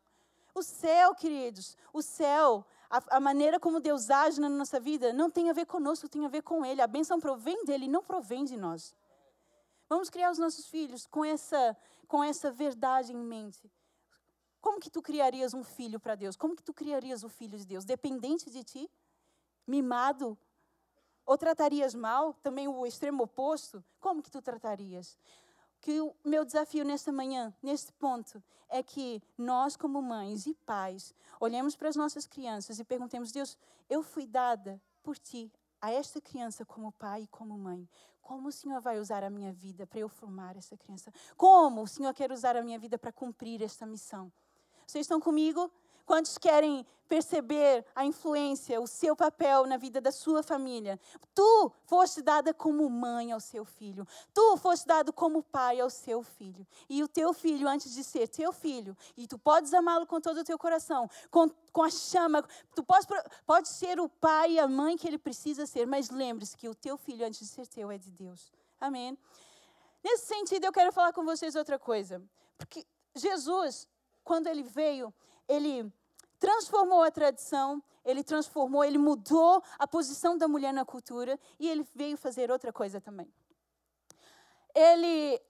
O 0.56 0.62
céu, 0.62 1.16
queridos, 1.16 1.78
o 1.94 2.02
céu 2.02 2.66
a, 2.94 3.18
a, 3.18 3.20
maneira 3.20 3.60
como 3.60 3.80
Deus 3.80 4.12
age 4.12 4.40
na 4.40 4.48
nossa 4.48 4.80
vida 4.80 5.12
não 5.12 5.28
tem 5.28 5.50
a 5.50 5.54
ver 5.54 5.66
conosco, 5.66 6.08
tem 6.08 6.24
a 6.26 6.30
ver 6.30 6.44
com 6.44 6.64
Ele. 6.64 6.80
A 6.80 6.86
bênção 6.86 7.20
provém 7.20 7.66
dele, 7.66 7.88
não 7.88 8.04
provém 8.04 8.46
de 8.46 8.56
nós. 8.56 8.94
Vamos 9.90 10.12
criar 10.12 10.30
os 10.30 10.38
nossos 10.38 10.68
filhos 10.68 11.08
com 11.08 11.26
essa, 11.26 11.76
com 12.08 12.24
essa 12.24 12.52
verdade 12.52 13.12
em 13.12 13.18
mente. 13.18 13.72
Como 14.62 14.80
que 14.80 14.92
tu 14.92 15.02
criarias 15.02 15.56
um 15.56 15.64
filho 15.64 16.00
para 16.00 16.14
Deus? 16.14 16.36
Como 16.36 16.56
que 16.56 16.62
tu 16.62 16.72
criarias 16.72 17.24
o 17.24 17.30
filho 17.30 17.58
de 17.58 17.66
Deus? 17.66 17.84
Dependente 17.84 18.52
de 18.52 18.64
ti? 18.64 18.88
Mimado? 19.66 20.38
Ou 21.26 21.36
tratarias 21.36 21.96
mal? 21.96 22.36
Também 22.44 22.68
o 22.68 22.86
extremo 22.86 23.24
oposto? 23.24 23.84
Como 24.00 24.22
que 24.22 24.30
tu 24.30 24.40
tratarias? 24.40 25.18
Que 25.84 26.00
o 26.00 26.16
meu 26.24 26.46
desafio 26.46 26.86
nesta 26.86 27.12
manhã, 27.12 27.54
neste 27.62 27.92
ponto, 27.92 28.42
é 28.70 28.82
que 28.82 29.22
nós, 29.38 29.76
como 29.76 30.02
mães 30.02 30.48
e 30.48 30.54
pais, 30.54 31.14
olhemos 31.42 31.76
para 31.76 31.90
as 31.90 31.98
nossas 31.98 32.26
crianças 32.26 32.80
e 32.80 32.86
perguntemos: 32.86 33.34
Deus, 33.34 33.58
eu 33.90 34.02
fui 34.02 34.26
dada 34.26 34.82
por 35.04 35.18
ti 35.18 35.52
a 35.82 35.92
esta 35.92 36.22
criança 36.22 36.64
como 36.64 36.94
pai 36.94 37.24
e 37.24 37.28
como 37.28 37.58
mãe. 37.58 37.88
Como 38.22 38.48
o 38.48 38.52
Senhor 38.52 38.80
vai 38.80 38.98
usar 38.98 39.26
a 39.26 39.30
minha 39.30 39.52
vida 39.52 39.86
para 39.86 40.00
eu 40.00 40.08
formar 40.08 40.56
essa 40.56 40.78
criança? 40.78 41.12
Como 41.36 41.82
o 41.82 41.88
Senhor 41.88 42.14
quer 42.14 42.32
usar 42.32 42.56
a 42.56 42.64
minha 42.64 42.80
vida 42.80 42.98
para 42.98 43.12
cumprir 43.12 43.62
esta 43.62 43.86
missão? 43.86 44.32
Vocês 44.88 45.04
estão 45.04 45.20
comigo? 45.20 45.70
Quantos 46.06 46.38
querem 46.38 46.86
perceber 47.08 47.86
a 47.96 48.06
influência, 48.06 48.82
o 48.82 48.88
seu 48.88 49.16
papel 49.16 49.66
na 49.66 49.78
vida 49.78 50.02
da 50.02 50.12
sua 50.12 50.44
família? 50.44 51.00
Tu 51.34 51.72
foste 51.86 52.22
dada 52.22 52.54
como 52.54 52.90
mãe 52.90 53.32
ao 53.32 53.40
seu 53.40 53.64
filho. 53.64 54.06
Tu 54.34 54.58
foste 54.58 54.86
dado 54.86 55.14
como 55.14 55.44
pai 55.44 55.80
ao 55.80 55.90
seu 55.90 56.24
filho. 56.24 56.68
E 56.90 57.02
o 57.04 57.08
teu 57.08 57.34
filho, 57.34 57.68
antes 57.68 57.94
de 57.94 58.04
ser 58.04 58.28
teu 58.28 58.52
filho, 58.52 58.98
e 59.16 59.28
tu 59.28 59.38
podes 59.38 59.74
amá-lo 59.74 60.06
com 60.06 60.20
todo 60.20 60.40
o 60.40 60.44
teu 60.44 60.58
coração, 60.58 61.10
com, 61.32 61.50
com 61.72 61.84
a 61.84 61.90
chama, 61.90 62.44
tu 62.76 62.84
podes, 62.84 63.08
pode 63.46 63.70
ser 63.70 64.00
o 64.00 64.10
pai 64.10 64.54
e 64.54 64.60
a 64.60 64.68
mãe 64.68 64.98
que 64.98 65.08
ele 65.08 65.18
precisa 65.18 65.66
ser, 65.66 65.86
mas 65.88 66.10
lembre-se 66.10 66.58
que 66.58 66.68
o 66.68 66.76
teu 66.76 66.98
filho, 66.98 67.26
antes 67.26 67.40
de 67.40 67.48
ser 67.48 67.68
teu, 67.68 67.92
é 67.92 67.98
de 67.98 68.12
Deus. 68.12 68.52
Amém? 68.80 69.18
Nesse 70.04 70.26
sentido, 70.26 70.66
eu 70.66 70.72
quero 70.74 70.92
falar 70.92 71.14
com 71.14 71.24
vocês 71.24 71.56
outra 71.56 71.80
coisa. 71.80 72.22
Porque 72.58 72.86
Jesus, 73.16 73.88
quando 74.24 74.48
ele 74.48 74.64
veio, 74.64 75.14
ele 75.48 75.92
transformou 76.40 77.04
a 77.04 77.12
tradição, 77.12 77.82
ele 78.04 78.24
transformou, 78.24 78.84
ele 78.84 78.98
mudou 78.98 79.64
a 79.80 79.88
posição 79.88 80.38
da 80.38 80.48
mulher 80.48 80.74
na 80.74 80.84
cultura 80.84 81.40
e 81.60 81.70
ele 81.70 81.88
veio 81.96 82.18
fazer 82.18 82.52
outra 82.52 82.74
coisa 82.74 83.00
também. 83.00 83.34
Ele 84.76 85.42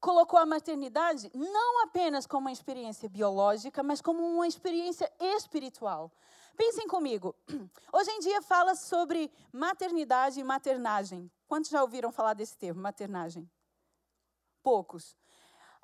colocou 0.00 0.38
a 0.38 0.44
maternidade 0.44 1.30
não 1.32 1.84
apenas 1.84 2.26
como 2.26 2.46
uma 2.46 2.52
experiência 2.52 3.08
biológica, 3.08 3.82
mas 3.82 4.02
como 4.02 4.22
uma 4.22 4.46
experiência 4.46 5.10
espiritual. 5.18 6.12
Pensem 6.56 6.86
comigo. 6.86 7.34
Hoje 7.92 8.10
em 8.10 8.20
dia 8.20 8.42
fala 8.42 8.74
sobre 8.74 9.30
maternidade 9.52 10.40
e 10.40 10.44
maternagem. 10.44 11.30
Quantos 11.46 11.70
já 11.70 11.80
ouviram 11.80 12.12
falar 12.12 12.34
desse 12.34 12.56
termo, 12.58 12.82
maternagem? 12.82 13.48
Poucos. 14.62 15.16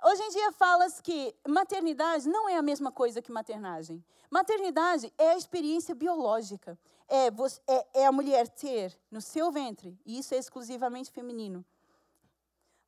Hoje 0.03 0.23
em 0.23 0.31
dia 0.31 0.53
fala-se 0.53 1.03
que 1.03 1.35
maternidade 1.47 2.29
não 2.29 2.49
é 2.49 2.57
a 2.57 2.63
mesma 2.63 2.93
coisa 2.93 3.21
que 3.21 3.33
maternagem. 3.33 4.05
Maternidade 4.31 5.13
é 5.19 5.31
a 5.31 5.37
experiência 5.37 5.95
biológica. 5.95 6.79
É, 7.09 7.27
é, 7.67 8.03
é 8.03 8.07
a 8.07 8.13
mulher 8.13 8.49
ter 8.49 8.97
no 9.11 9.21
seu 9.21 9.51
ventre, 9.51 9.99
e 10.07 10.19
isso 10.19 10.35
é 10.35 10.39
exclusivamente 10.39 11.11
feminino. 11.11 11.65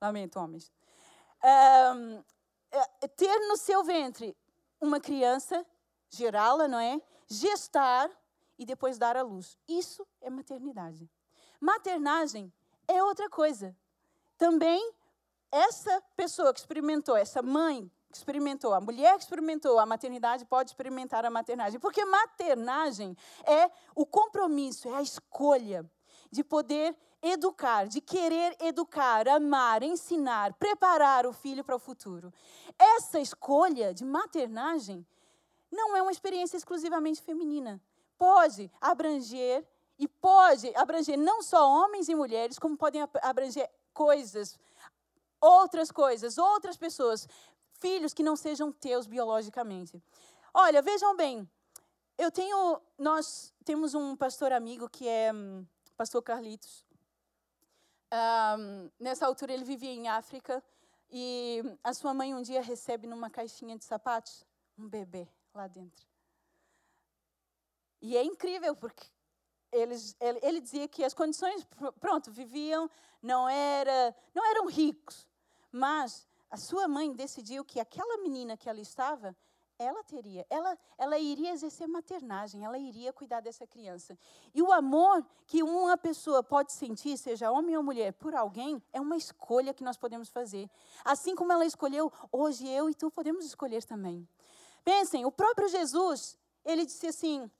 Lamento, 0.00 0.38
homens. 0.38 0.70
Um, 1.42 2.22
é, 2.70 3.08
ter 3.08 3.38
no 3.48 3.56
seu 3.56 3.82
ventre 3.82 4.36
uma 4.80 5.00
criança, 5.00 5.66
gerá-la, 6.08 6.68
não 6.68 6.78
é? 6.78 7.00
Gestar 7.26 8.08
e 8.56 8.64
depois 8.64 8.98
dar 8.98 9.16
à 9.16 9.22
luz. 9.22 9.58
Isso 9.66 10.06
é 10.20 10.30
maternidade. 10.30 11.10
Maternagem 11.60 12.52
é 12.86 13.02
outra 13.02 13.28
coisa. 13.28 13.76
Também 14.38 14.94
essa 15.50 16.02
pessoa 16.16 16.52
que 16.52 16.60
experimentou, 16.60 17.16
essa 17.16 17.42
mãe 17.42 17.90
que 18.10 18.16
experimentou, 18.16 18.74
a 18.74 18.80
mulher 18.80 19.16
que 19.16 19.22
experimentou 19.22 19.78
a 19.78 19.86
maternidade 19.86 20.44
pode 20.44 20.70
experimentar 20.70 21.24
a 21.24 21.30
maternagem. 21.30 21.78
Porque 21.78 22.04
maternagem 22.04 23.16
é 23.44 23.70
o 23.94 24.04
compromisso, 24.04 24.88
é 24.88 24.96
a 24.96 25.02
escolha 25.02 25.88
de 26.30 26.42
poder 26.42 26.96
educar, 27.22 27.86
de 27.86 28.00
querer 28.00 28.56
educar, 28.60 29.28
amar, 29.28 29.82
ensinar, 29.82 30.54
preparar 30.54 31.26
o 31.26 31.32
filho 31.32 31.62
para 31.62 31.76
o 31.76 31.78
futuro. 31.78 32.32
Essa 32.78 33.20
escolha 33.20 33.92
de 33.92 34.04
maternagem 34.04 35.06
não 35.70 35.96
é 35.96 36.02
uma 36.02 36.12
experiência 36.12 36.56
exclusivamente 36.56 37.22
feminina. 37.22 37.80
Pode 38.18 38.70
abranger 38.80 39.66
e 39.98 40.08
pode 40.08 40.74
abranger 40.74 41.18
não 41.18 41.42
só 41.42 41.68
homens 41.68 42.08
e 42.08 42.14
mulheres, 42.14 42.58
como 42.58 42.76
podem 42.76 43.06
abranger 43.22 43.70
coisas, 43.92 44.58
outras 45.40 45.90
coisas, 45.90 46.38
outras 46.38 46.76
pessoas, 46.76 47.26
filhos 47.80 48.12
que 48.12 48.22
não 48.22 48.36
sejam 48.36 48.70
teus 48.70 49.06
biologicamente. 49.06 50.02
Olha, 50.52 50.82
vejam 50.82 51.16
bem, 51.16 51.48
eu 52.18 52.30
tenho, 52.30 52.80
nós 52.98 53.54
temos 53.64 53.94
um 53.94 54.14
pastor 54.14 54.52
amigo 54.52 54.88
que 54.88 55.08
é 55.08 55.32
um, 55.32 55.66
pastor 55.96 56.22
Carlitos. 56.22 56.84
Um, 58.12 58.90
nessa 58.98 59.26
altura 59.26 59.52
ele 59.52 59.64
vivia 59.64 59.90
em 59.90 60.08
África 60.08 60.62
e 61.10 61.62
a 61.82 61.94
sua 61.94 62.12
mãe 62.12 62.34
um 62.34 62.42
dia 62.42 62.60
recebe 62.60 63.06
numa 63.06 63.30
caixinha 63.30 63.76
de 63.78 63.84
sapatos 63.84 64.44
um 64.78 64.88
bebê 64.88 65.28
lá 65.54 65.66
dentro. 65.66 66.06
E 68.02 68.16
é 68.16 68.24
incrível 68.24 68.74
porque 68.74 69.06
eles, 69.72 70.16
ele, 70.18 70.40
ele 70.42 70.60
dizia 70.60 70.88
que 70.88 71.04
as 71.04 71.14
condições, 71.14 71.66
pronto, 72.00 72.30
viviam, 72.30 72.90
não, 73.22 73.48
era, 73.48 74.16
não 74.34 74.44
eram 74.50 74.66
ricos, 74.66 75.28
mas 75.70 76.26
a 76.50 76.56
sua 76.56 76.88
mãe 76.88 77.12
decidiu 77.12 77.64
que 77.64 77.78
aquela 77.78 78.18
menina 78.22 78.56
que 78.56 78.68
ela 78.68 78.80
estava, 78.80 79.36
ela 79.78 80.04
teria, 80.04 80.46
ela, 80.50 80.76
ela 80.98 81.18
iria 81.18 81.52
exercer 81.52 81.88
maternagem, 81.88 82.64
ela 82.64 82.78
iria 82.78 83.14
cuidar 83.14 83.40
dessa 83.40 83.66
criança. 83.66 84.18
E 84.54 84.60
o 84.60 84.70
amor 84.70 85.24
que 85.46 85.62
uma 85.62 85.96
pessoa 85.96 86.42
pode 86.42 86.72
sentir, 86.72 87.16
seja 87.16 87.50
homem 87.50 87.76
ou 87.76 87.82
mulher, 87.82 88.12
por 88.12 88.34
alguém, 88.34 88.82
é 88.92 89.00
uma 89.00 89.16
escolha 89.16 89.72
que 89.72 89.82
nós 89.82 89.96
podemos 89.96 90.28
fazer. 90.28 90.68
Assim 91.02 91.34
como 91.34 91.52
ela 91.52 91.64
escolheu, 91.64 92.12
hoje 92.30 92.68
eu 92.68 92.90
e 92.90 92.94
tu 92.94 93.10
podemos 93.10 93.46
escolher 93.46 93.82
também. 93.84 94.28
Pensem, 94.84 95.24
o 95.24 95.32
próprio 95.32 95.68
Jesus, 95.68 96.36
ele 96.62 96.84
disse 96.84 97.06
assim, 97.06 97.50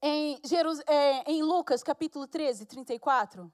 em, 0.00 0.40
Jerus, 0.42 0.80
é, 0.86 1.30
em 1.30 1.42
Lucas 1.42 1.82
capítulo 1.82 2.26
13, 2.26 2.64
34. 2.64 3.52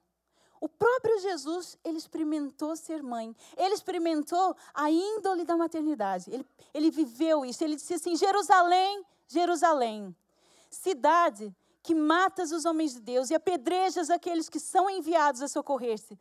O 0.61 0.67
próprio 0.67 1.19
Jesus, 1.19 1.77
ele 1.83 1.97
experimentou 1.97 2.75
ser 2.75 3.01
mãe. 3.01 3.35
Ele 3.55 3.73
experimentou 3.73 4.55
a 4.73 4.89
índole 4.91 5.45
da 5.45 5.55
maternidade. 5.55 6.29
Ele, 6.29 6.45
ele 6.73 6.91
viveu 6.91 7.45
isso. 7.45 7.63
Ele 7.63 7.75
disse 7.75 7.93
assim: 7.93 8.15
Jerusalém, 8.15 9.05
Jerusalém, 9.27 10.15
cidade 10.69 11.55
que 11.81 11.95
matas 11.95 12.51
os 12.51 12.65
homens 12.65 12.93
de 12.93 12.99
Deus 12.99 13.29
e 13.29 13.35
apedrejas 13.35 14.09
aqueles 14.09 14.49
que 14.49 14.59
são 14.59 14.89
enviados 14.89 15.41
a 15.41 15.47
socorrer-se. 15.47 16.19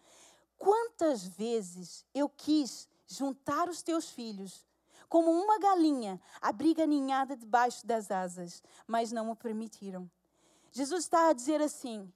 Quantas 0.57 1.24
vezes 1.24 2.05
eu 2.14 2.29
quis 2.29 2.88
juntar 3.07 3.68
os 3.68 3.83
teus 3.83 4.09
filhos, 4.09 4.66
como 5.09 5.31
uma 5.31 5.59
galinha 5.59 6.20
abriga 6.40 6.87
ninhada 6.87 7.37
debaixo 7.37 7.87
das 7.87 8.11
asas, 8.11 8.62
mas 8.87 9.11
não 9.11 9.31
o 9.31 9.37
permitiram. 9.37 10.09
Jesus 10.70 11.05
está 11.05 11.29
a 11.29 11.33
dizer 11.33 11.61
assim: 11.62 12.12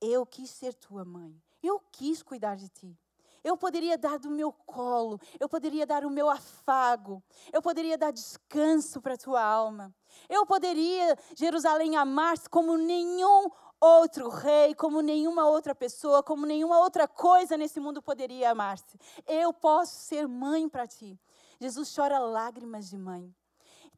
eu 0.00 0.24
quis 0.24 0.50
ser 0.50 0.74
tua 0.74 1.04
mãe. 1.04 1.34
Eu 1.62 1.80
quis 1.92 2.22
cuidar 2.22 2.56
de 2.56 2.68
ti. 2.68 2.96
Eu 3.42 3.56
poderia 3.56 3.96
dar 3.96 4.18
do 4.18 4.30
meu 4.30 4.52
colo, 4.52 5.18
eu 5.38 5.48
poderia 5.48 5.86
dar 5.86 6.04
o 6.04 6.10
meu 6.10 6.28
afago, 6.28 7.22
eu 7.50 7.62
poderia 7.62 7.96
dar 7.96 8.10
descanso 8.10 9.00
para 9.00 9.14
a 9.14 9.18
tua 9.18 9.42
alma. 9.42 9.94
Eu 10.28 10.44
poderia, 10.44 11.16
Jerusalém, 11.34 11.96
amar-se 11.96 12.50
como 12.50 12.76
nenhum 12.76 13.50
outro 13.80 14.28
rei, 14.28 14.74
como 14.74 15.00
nenhuma 15.00 15.48
outra 15.48 15.74
pessoa, 15.74 16.22
como 16.22 16.44
nenhuma 16.44 16.78
outra 16.80 17.08
coisa 17.08 17.56
nesse 17.56 17.80
mundo 17.80 18.02
poderia 18.02 18.50
amar-se. 18.50 18.98
Eu 19.26 19.54
posso 19.54 19.94
ser 19.94 20.28
mãe 20.28 20.68
para 20.68 20.86
ti. 20.86 21.18
Jesus 21.58 21.94
chora 21.94 22.18
lágrimas 22.18 22.90
de 22.90 22.98
mãe. 22.98 23.34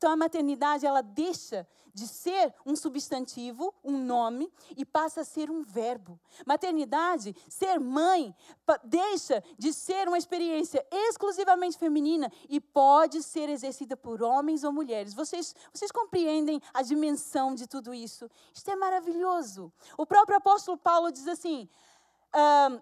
Então 0.03 0.11
a 0.11 0.17
maternidade 0.17 0.85
ela 0.85 1.01
deixa 1.01 1.65
de 1.95 2.09
ser 2.09 2.53
um 2.67 2.75
substantivo, 2.75 3.73
um 3.85 3.97
nome 4.05 4.53
e 4.77 4.85
passa 4.85 5.21
a 5.21 5.25
ser 5.25 5.49
um 5.49 5.63
verbo. 5.63 6.19
Maternidade, 6.45 7.37
ser 7.49 7.79
mãe, 7.79 8.35
deixa 8.83 9.41
de 9.57 9.73
ser 9.73 10.09
uma 10.09 10.19
experiência 10.19 10.85
exclusivamente 10.91 11.79
feminina 11.79 12.33
e 12.49 12.61
pode 12.61 13.23
ser 13.23 13.49
exercida 13.49 13.97
por 13.97 14.25
homens 14.25 14.65
ou 14.65 14.73
mulheres. 14.73 15.15
Vocês, 15.15 15.55
vocês 15.73 15.93
compreendem 15.93 16.61
a 16.75 16.83
dimensão 16.83 17.55
de 17.55 17.69
tudo 17.69 17.95
isso? 17.95 18.29
Isto 18.53 18.73
é 18.73 18.75
maravilhoso. 18.75 19.73
O 19.97 20.05
próprio 20.05 20.39
apóstolo 20.39 20.77
Paulo 20.77 21.13
diz 21.13 21.29
assim, 21.29 21.69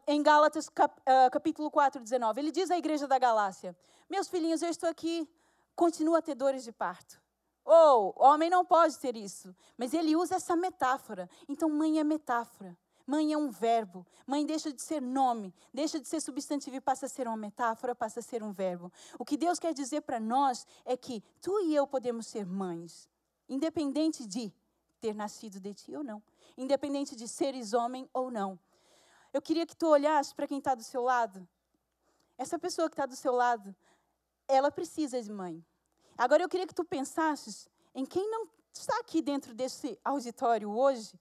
em 0.06 0.22
Gálatas 0.22 0.70
cap, 0.70 0.98
uh, 1.02 1.30
capítulo 1.30 1.70
4, 1.70 2.00
19, 2.00 2.40
ele 2.40 2.50
diz 2.50 2.70
à 2.70 2.78
igreja 2.78 3.06
da 3.06 3.18
Galácia: 3.18 3.76
Meus 4.08 4.26
filhinhos, 4.26 4.62
eu 4.62 4.70
estou 4.70 4.88
aqui 4.88 5.28
continua 5.80 6.18
a 6.18 6.22
ter 6.22 6.34
dores 6.34 6.62
de 6.62 6.72
parto. 6.72 7.18
Ou, 7.64 8.14
homem 8.18 8.50
não 8.50 8.66
pode 8.66 8.98
ter 8.98 9.16
isso. 9.16 9.56
Mas 9.78 9.94
ele 9.94 10.14
usa 10.14 10.34
essa 10.34 10.54
metáfora. 10.54 11.26
Então, 11.48 11.70
mãe 11.70 11.98
é 11.98 12.04
metáfora. 12.04 12.76
Mãe 13.06 13.32
é 13.32 13.38
um 13.38 13.48
verbo. 13.50 14.06
Mãe 14.26 14.44
deixa 14.44 14.70
de 14.70 14.82
ser 14.82 15.00
nome, 15.00 15.54
deixa 15.72 15.98
de 15.98 16.06
ser 16.06 16.20
substantivo 16.20 16.76
e 16.76 16.82
passa 16.82 17.06
a 17.06 17.08
ser 17.08 17.26
uma 17.26 17.36
metáfora, 17.36 17.94
passa 17.94 18.20
a 18.20 18.22
ser 18.22 18.42
um 18.42 18.52
verbo. 18.52 18.92
O 19.18 19.24
que 19.24 19.38
Deus 19.38 19.58
quer 19.58 19.72
dizer 19.72 20.02
para 20.02 20.20
nós 20.20 20.66
é 20.84 20.98
que 20.98 21.22
tu 21.40 21.58
e 21.60 21.74
eu 21.74 21.86
podemos 21.86 22.26
ser 22.26 22.44
mães, 22.44 23.08
independente 23.48 24.26
de 24.26 24.52
ter 25.00 25.14
nascido 25.14 25.58
de 25.58 25.72
ti 25.72 25.96
ou 25.96 26.04
não, 26.04 26.22
independente 26.58 27.16
de 27.16 27.26
seres 27.26 27.72
homem 27.72 28.06
ou 28.12 28.30
não. 28.30 28.58
eu 29.32 29.40
queria 29.40 29.64
que 29.64 29.74
tu 29.74 29.86
olhasse 29.86 30.34
para 30.34 30.46
quem 30.46 30.58
está 30.58 30.74
do 30.74 30.84
seu 30.84 31.02
lado. 31.02 31.48
Essa 32.36 32.58
pessoa 32.58 32.88
que 32.90 32.94
está 32.94 33.06
do 33.06 33.16
seu 33.16 33.32
lado, 33.32 33.74
ela 34.46 34.70
precisa 34.70 35.22
de 35.22 35.32
mãe. 35.32 35.64
Agora 36.20 36.42
eu 36.42 36.50
queria 36.50 36.66
que 36.66 36.74
tu 36.74 36.84
pensasses 36.84 37.66
em 37.94 38.04
quem 38.04 38.30
não 38.30 38.46
está 38.74 38.94
aqui 38.98 39.22
dentro 39.22 39.54
desse 39.54 39.98
auditório 40.04 40.70
hoje. 40.70 41.18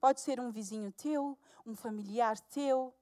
Pode 0.00 0.20
ser 0.20 0.38
um 0.38 0.48
vizinho 0.48 0.92
teu, 0.92 1.36
um 1.66 1.74
familiar 1.74 2.38
teu, 2.38 2.94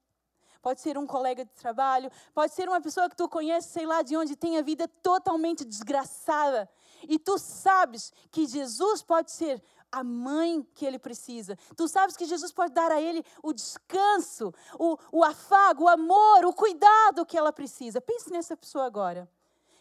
pode 0.62 0.80
ser 0.80 0.96
um 0.96 1.06
colega 1.06 1.44
de 1.44 1.52
trabalho, 1.52 2.10
pode 2.32 2.54
ser 2.54 2.70
uma 2.70 2.80
pessoa 2.80 3.06
que 3.06 3.14
tu 3.14 3.28
conhece, 3.28 3.68
sei 3.68 3.84
lá 3.84 4.00
de 4.00 4.16
onde, 4.16 4.34
tem 4.34 4.56
a 4.56 4.62
vida 4.62 4.88
totalmente 4.88 5.62
desgraçada. 5.62 6.66
E 7.06 7.18
tu 7.18 7.36
sabes 7.36 8.14
que 8.30 8.46
Jesus 8.46 9.02
pode 9.02 9.30
ser 9.30 9.62
a 9.92 10.02
mãe 10.02 10.66
que 10.74 10.86
ele 10.86 10.98
precisa. 10.98 11.54
Tu 11.76 11.86
sabes 11.86 12.16
que 12.16 12.24
Jesus 12.24 12.50
pode 12.50 12.72
dar 12.72 12.90
a 12.90 12.98
ele 12.98 13.22
o 13.42 13.52
descanso, 13.52 14.54
o, 14.78 14.96
o 15.12 15.22
afago, 15.22 15.84
o 15.84 15.88
amor, 15.88 16.46
o 16.46 16.54
cuidado 16.54 17.26
que 17.26 17.36
ela 17.36 17.52
precisa. 17.52 18.00
Pense 18.00 18.32
nessa 18.32 18.56
pessoa 18.56 18.86
agora. 18.86 19.28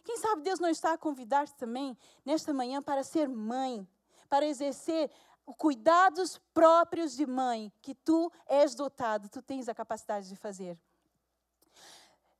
Quem 0.09 0.17
sabe 0.17 0.41
Deus 0.41 0.59
não 0.59 0.69
está 0.69 0.93
a 0.93 0.97
convidar-te 0.97 1.53
também 1.53 1.95
nesta 2.25 2.51
manhã 2.51 2.81
para 2.81 3.03
ser 3.03 3.29
mãe, 3.29 3.87
para 4.27 4.43
exercer 4.43 5.11
cuidados 5.55 6.41
próprios 6.51 7.15
de 7.15 7.27
mãe 7.27 7.71
que 7.79 7.93
tu 7.93 8.31
és 8.47 8.73
dotado, 8.73 9.29
tu 9.29 9.39
tens 9.39 9.69
a 9.69 9.75
capacidade 9.75 10.27
de 10.27 10.35
fazer. 10.35 10.75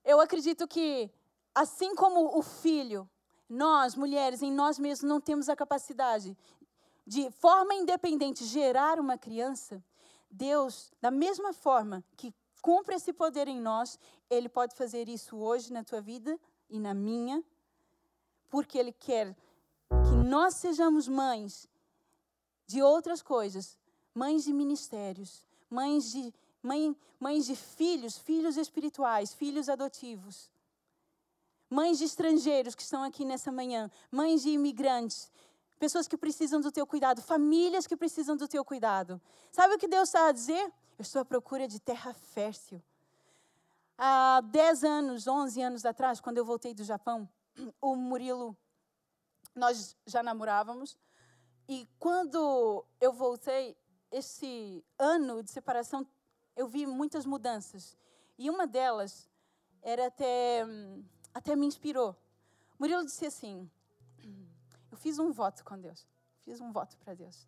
Eu 0.04 0.20
acredito 0.20 0.68
que, 0.68 1.12
assim 1.54 1.94
como 1.94 2.36
o 2.36 2.42
filho, 2.42 3.08
nós, 3.48 3.94
mulheres, 3.94 4.42
em 4.42 4.52
nós 4.52 4.80
mesmos 4.80 5.08
não 5.08 5.22
temos 5.22 5.48
a 5.48 5.56
capacidade 5.56 6.36
de 7.06 7.30
forma 7.30 7.76
independente 7.76 8.46
gerar 8.46 9.00
uma 9.00 9.16
criança, 9.16 9.80
Deus, 10.28 10.92
da 11.00 11.12
mesma 11.12 11.54
forma 11.54 12.04
que 12.18 12.34
cumpre 12.64 12.96
esse 12.96 13.14
poder 13.14 13.48
em 13.48 13.62
nós, 13.62 14.00
Ele 14.28 14.50
pode 14.50 14.76
fazer 14.76 15.08
isso 15.08 15.38
hoje 15.38 15.72
na 15.72 15.84
tua 15.84 16.02
vida 16.02 16.36
e 16.68 16.80
na 16.80 16.96
minha, 16.96 17.44
porque 18.50 18.78
Ele 18.78 18.92
quer 18.92 19.36
que 19.90 20.16
nós 20.28 20.56
sejamos 20.56 21.08
mães 21.08 21.68
de 22.68 22.82
outras 22.82 23.22
coisas, 23.22 23.78
mães 24.14 24.44
de 24.44 24.54
ministérios, 24.54 25.46
mães 25.70 26.12
de, 26.12 26.34
mãe, 26.62 26.96
mães 27.20 27.46
de 27.46 27.56
filhos, 27.56 28.18
filhos 28.18 28.58
espirituais, 28.58 29.34
filhos 29.34 29.70
adotivos, 29.70 30.50
mães 31.70 31.98
de 31.98 32.06
estrangeiros 32.06 32.76
que 32.76 32.82
estão 32.82 33.04
aqui 33.04 33.24
nessa 33.26 33.52
manhã, 33.52 33.90
mães 34.12 34.42
de 34.42 34.50
imigrantes, 34.50 35.32
pessoas 35.80 36.08
que 36.08 36.18
precisam 36.18 36.60
do 36.60 36.72
teu 36.72 36.86
cuidado, 36.86 37.22
famílias 37.22 37.88
que 37.88 37.96
precisam 37.96 38.36
do 38.36 38.48
teu 38.48 38.66
cuidado. 38.66 39.22
Sabe 39.52 39.76
o 39.76 39.78
que 39.78 39.88
Deus 39.88 40.10
está 40.10 40.28
a 40.28 40.32
dizer? 40.32 40.72
Eu 40.98 41.04
estou 41.04 41.22
à 41.22 41.26
procura 41.26 41.68
de 41.68 41.80
terra 41.80 42.14
fértil. 42.14 42.82
Há 43.98 44.42
10 44.42 44.84
anos, 44.84 45.28
11 45.28 45.62
anos 45.62 45.86
atrás, 45.86 46.20
quando 46.20 46.38
eu 46.38 46.46
voltei 46.46 46.74
do 46.74 46.84
Japão, 46.84 47.28
o 47.82 47.96
Murilo, 47.96 48.58
nós 49.56 49.96
já 50.06 50.22
namorávamos, 50.24 50.98
e 51.68 51.88
quando 52.00 52.86
eu 53.00 53.14
voltei, 53.14 53.78
esse 54.12 54.84
ano 54.98 55.44
de 55.44 55.52
separação, 55.52 56.08
eu 56.56 56.68
vi 56.68 56.86
muitas 56.86 57.26
mudanças. 57.26 57.96
E 58.38 58.50
uma 58.50 58.66
delas 58.66 59.30
era 59.82 60.08
até, 60.08 60.66
até 61.34 61.56
me 61.56 61.66
inspirou. 61.66 62.16
Murilo 62.80 63.06
disse 63.06 63.26
assim: 63.26 63.70
Eu 64.92 64.98
fiz 64.98 65.20
um 65.20 65.32
voto 65.32 65.64
com 65.64 65.80
Deus. 65.80 66.08
Fiz 66.42 66.60
um 66.60 66.72
voto 66.72 66.98
para 66.98 67.14
Deus. 67.14 67.48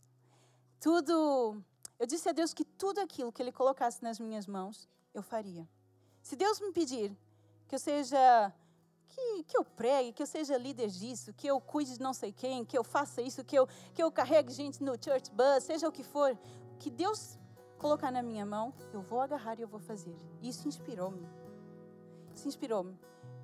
Tudo. 0.79 1.63
Eu 1.97 2.05
disse 2.05 2.27
a 2.29 2.31
Deus 2.31 2.53
que 2.53 2.65
tudo 2.65 2.99
aquilo 2.99 3.31
que 3.31 3.41
Ele 3.41 3.51
colocasse 3.51 4.03
nas 4.03 4.19
minhas 4.19 4.47
mãos, 4.47 4.87
eu 5.13 5.21
faria. 5.21 5.67
Se 6.21 6.35
Deus 6.35 6.59
me 6.59 6.71
pedir 6.71 7.15
que 7.67 7.75
eu 7.75 7.79
seja 7.79 8.53
que, 9.11 9.43
que 9.43 9.57
eu 9.57 9.63
pregue, 9.63 10.13
que 10.13 10.23
eu 10.23 10.27
seja 10.27 10.57
líder 10.57 10.87
disso, 10.87 11.33
que 11.33 11.47
eu 11.47 11.59
cuide 11.59 11.93
de 11.93 11.99
não 11.99 12.13
sei 12.13 12.31
quem, 12.31 12.63
que 12.63 12.77
eu 12.77 12.83
faça 12.83 13.21
isso, 13.21 13.43
que 13.43 13.55
eu, 13.55 13.67
que 13.93 14.01
eu 14.01 14.11
carregue 14.11 14.51
gente 14.51 14.81
no 14.83 14.93
church 14.93 15.29
bus, 15.31 15.63
seja 15.63 15.87
o 15.87 15.91
que 15.91 16.03
for, 16.03 16.37
que 16.79 16.89
Deus 16.89 17.37
colocar 17.77 18.11
na 18.11 18.21
minha 18.21 18.45
mão, 18.45 18.73
eu 18.93 19.01
vou 19.01 19.19
agarrar 19.19 19.59
e 19.59 19.63
eu 19.63 19.67
vou 19.67 19.79
fazer. 19.79 20.15
Isso 20.41 20.67
inspirou-me. 20.67 21.27
Isso 22.35 22.47
inspirou-me. 22.47 22.97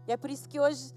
E 0.08 0.12
é 0.12 0.18
por 0.18 0.30
isso 0.30 0.48
que 0.48 0.60
hoje, 0.60 0.94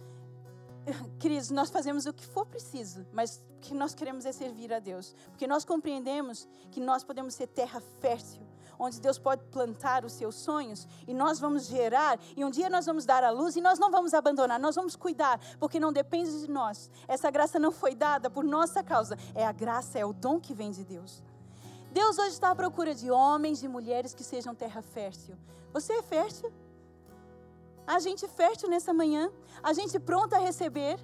queridos, 1.19 1.51
nós 1.51 1.71
fazemos 1.71 2.07
o 2.07 2.13
que 2.13 2.27
for 2.27 2.47
preciso, 2.47 3.07
mas 3.13 3.43
o 3.57 3.61
que 3.61 3.75
nós 3.75 3.95
queremos 3.95 4.25
é 4.25 4.33
servir 4.33 4.73
a 4.73 4.79
Deus. 4.79 5.15
Porque 5.31 5.47
nós 5.47 5.65
compreendemos 5.65 6.49
que 6.71 6.81
nós 6.81 7.03
podemos 7.03 7.35
ser 7.35 7.47
terra 7.49 7.81
fértil 8.01 8.47
onde 8.81 8.99
Deus 8.99 9.19
pode 9.19 9.45
plantar 9.45 10.07
os 10.07 10.15
seus 10.15 10.35
sonhos 10.35 10.89
e 11.07 11.13
nós 11.13 11.39
vamos 11.39 11.67
gerar 11.67 12.19
e 12.35 12.43
um 12.43 12.51
dia 12.51 12.71
nós 12.71 12.87
vamos 12.87 13.05
dar 13.05 13.23
a 13.23 13.31
luz 13.31 13.55
e 13.55 13.61
nós 13.61 13.79
não 13.79 13.91
vamos 13.91 14.15
abandonar, 14.15 14.59
nós 14.59 14.75
vamos 14.75 14.97
cuidar, 14.97 15.39
porque 15.59 15.79
não 15.79 15.93
depende 15.93 16.41
de 16.41 16.51
nós. 16.51 16.91
Essa 17.07 17.31
graça 17.31 17.59
não 17.59 17.71
foi 17.71 17.95
dada 17.95 18.31
por 18.31 18.43
nossa 18.43 18.83
causa, 18.83 19.19
é 19.35 19.45
a 19.45 19.53
graça, 19.53 19.99
é 19.99 20.05
o 20.05 20.15
dom 20.15 20.41
que 20.41 20.55
vem 20.55 20.71
de 20.71 20.83
Deus. 20.83 21.23
Deus 21.93 22.19
hoje 22.19 22.31
está 22.31 22.51
à 22.51 22.55
procura 22.55 22.95
de 22.95 23.11
homens 23.11 23.63
e 23.63 23.69
mulheres 23.69 24.15
que 24.15 24.25
sejam 24.25 24.55
terra 24.55 24.81
fértil. 24.81 25.37
Você 25.75 25.93
é 25.93 26.03
fértil? 26.03 26.51
A 27.87 27.99
gente 27.99 28.27
fértil 28.29 28.71
nessa 28.71 28.95
manhã? 28.95 29.31
A 29.63 29.73
gente 29.75 29.99
pronta 29.99 30.37
a 30.37 30.41
receber? 30.41 30.99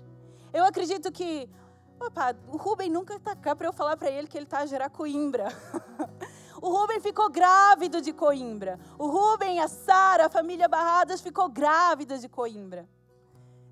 Eu 0.52 0.64
acredito 0.64 1.12
que 1.12 1.50
Opa, 1.98 2.36
o 2.48 2.56
Rubem 2.56 2.90
nunca 2.90 3.14
está 3.14 3.34
cá 3.34 3.56
para 3.56 3.66
eu 3.68 3.72
falar 3.72 3.96
para 3.96 4.10
ele 4.10 4.28
que 4.28 4.36
ele 4.36 4.44
está 4.44 4.58
a 4.58 4.66
gerar 4.66 4.90
coimbra. 4.90 5.48
O 6.60 6.70
Rubem 6.70 7.00
ficou 7.00 7.30
grávido 7.30 8.00
de 8.00 8.12
Coimbra. 8.12 8.78
O 8.98 9.06
Rubem, 9.06 9.60
a 9.60 9.68
Sara, 9.68 10.26
a 10.26 10.30
família 10.30 10.68
Barradas 10.68 11.20
ficou 11.20 11.48
grávida 11.48 12.18
de 12.18 12.28
Coimbra. 12.28 12.88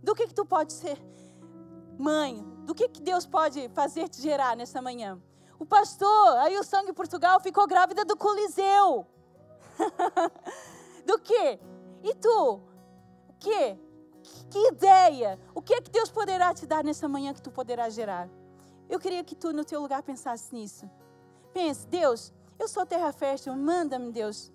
Do 0.03 0.15
que, 0.15 0.27
que 0.27 0.35
tu 0.35 0.45
pode 0.45 0.73
ser 0.73 0.99
mãe? 1.99 2.45
Do 2.65 2.75
que, 2.75 2.89
que 2.89 3.01
Deus 3.01 3.27
pode 3.27 3.69
fazer 3.71 4.09
te 4.09 4.21
gerar 4.21 4.57
nessa 4.57 4.83
manhã? 4.83 5.21
O 5.59 5.65
pastor, 5.65 6.37
aí 6.39 6.59
o 6.59 6.65
Sangue 6.65 6.93
Portugal, 6.93 7.41
ficou 7.41 7.67
grávida 7.67 8.05
do 8.05 8.17
Coliseu. 8.17 9.07
do 11.07 11.19
que? 11.19 11.59
E 12.03 12.15
tu? 12.15 12.61
O 13.29 13.33
que? 13.39 13.79
Que 14.51 14.69
ideia? 14.69 15.39
O 15.55 15.63
que 15.63 15.75
é 15.75 15.81
que 15.81 15.91
Deus 15.91 16.11
poderá 16.11 16.53
te 16.53 16.67
dar 16.67 16.85
nessa 16.85 17.09
manhã 17.09 17.33
que 17.33 17.43
tu 17.43 17.51
poderá 17.51 17.89
gerar? 17.89 18.29
Eu 18.89 18.99
queria 18.99 19.25
que 19.25 19.35
tu, 19.35 19.53
no 19.53 19.65
teu 19.65 19.81
lugar, 19.81 20.03
pensasse 20.03 20.55
nisso. 20.55 20.89
Pense, 21.53 21.87
Deus, 21.87 22.33
eu 22.59 22.69
sou 22.69 22.87
terra 22.87 23.13
fértil, 23.13 23.55
manda-me, 23.55 24.13
Deus. 24.13 24.53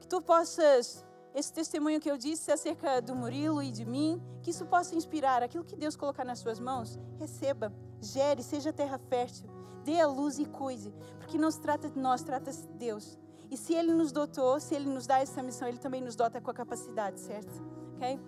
Que 0.00 0.06
tu 0.06 0.20
possas, 0.20 1.04
esse 1.34 1.52
testemunho 1.52 2.00
que 2.00 2.10
eu 2.10 2.16
disse 2.16 2.50
acerca 2.50 3.00
do 3.00 3.14
Murilo 3.14 3.62
e 3.62 3.70
de 3.70 3.84
mim, 3.84 4.22
que 4.42 4.50
isso 4.50 4.66
possa 4.66 4.94
inspirar 4.94 5.42
aquilo 5.42 5.64
que 5.64 5.76
Deus 5.76 5.96
colocar 5.96 6.24
nas 6.24 6.38
suas 6.38 6.58
mãos. 6.58 6.98
Receba, 7.18 7.72
gere, 8.00 8.42
seja 8.42 8.72
terra 8.72 8.98
fértil, 8.98 9.48
dê 9.84 10.00
a 10.00 10.06
luz 10.06 10.38
e 10.38 10.44
cuide, 10.44 10.92
porque 11.18 11.38
não 11.38 11.50
se 11.50 11.60
trata 11.60 11.88
de 11.88 11.98
nós, 11.98 12.22
trata-se 12.22 12.66
de 12.66 12.74
Deus. 12.74 13.18
E 13.50 13.56
se 13.56 13.74
Ele 13.74 13.92
nos 13.92 14.12
dotou, 14.12 14.58
se 14.58 14.74
Ele 14.74 14.88
nos 14.88 15.06
dá 15.06 15.18
essa 15.18 15.42
missão, 15.42 15.68
Ele 15.68 15.78
também 15.78 16.00
nos 16.00 16.16
dota 16.16 16.40
com 16.40 16.50
a 16.50 16.54
capacidade, 16.54 17.20
certo? 17.20 17.62
Ok? 17.96 18.18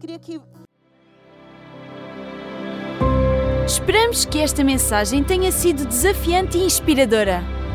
Queria 0.00 0.18
que 0.18 0.40
Esperamos 3.64 4.24
que 4.24 4.38
esta 4.38 4.62
mensagem 4.64 5.22
tenha 5.22 5.52
sido 5.52 5.86
desafiante 5.86 6.58
e 6.58 6.64
inspiradora. 6.64 7.61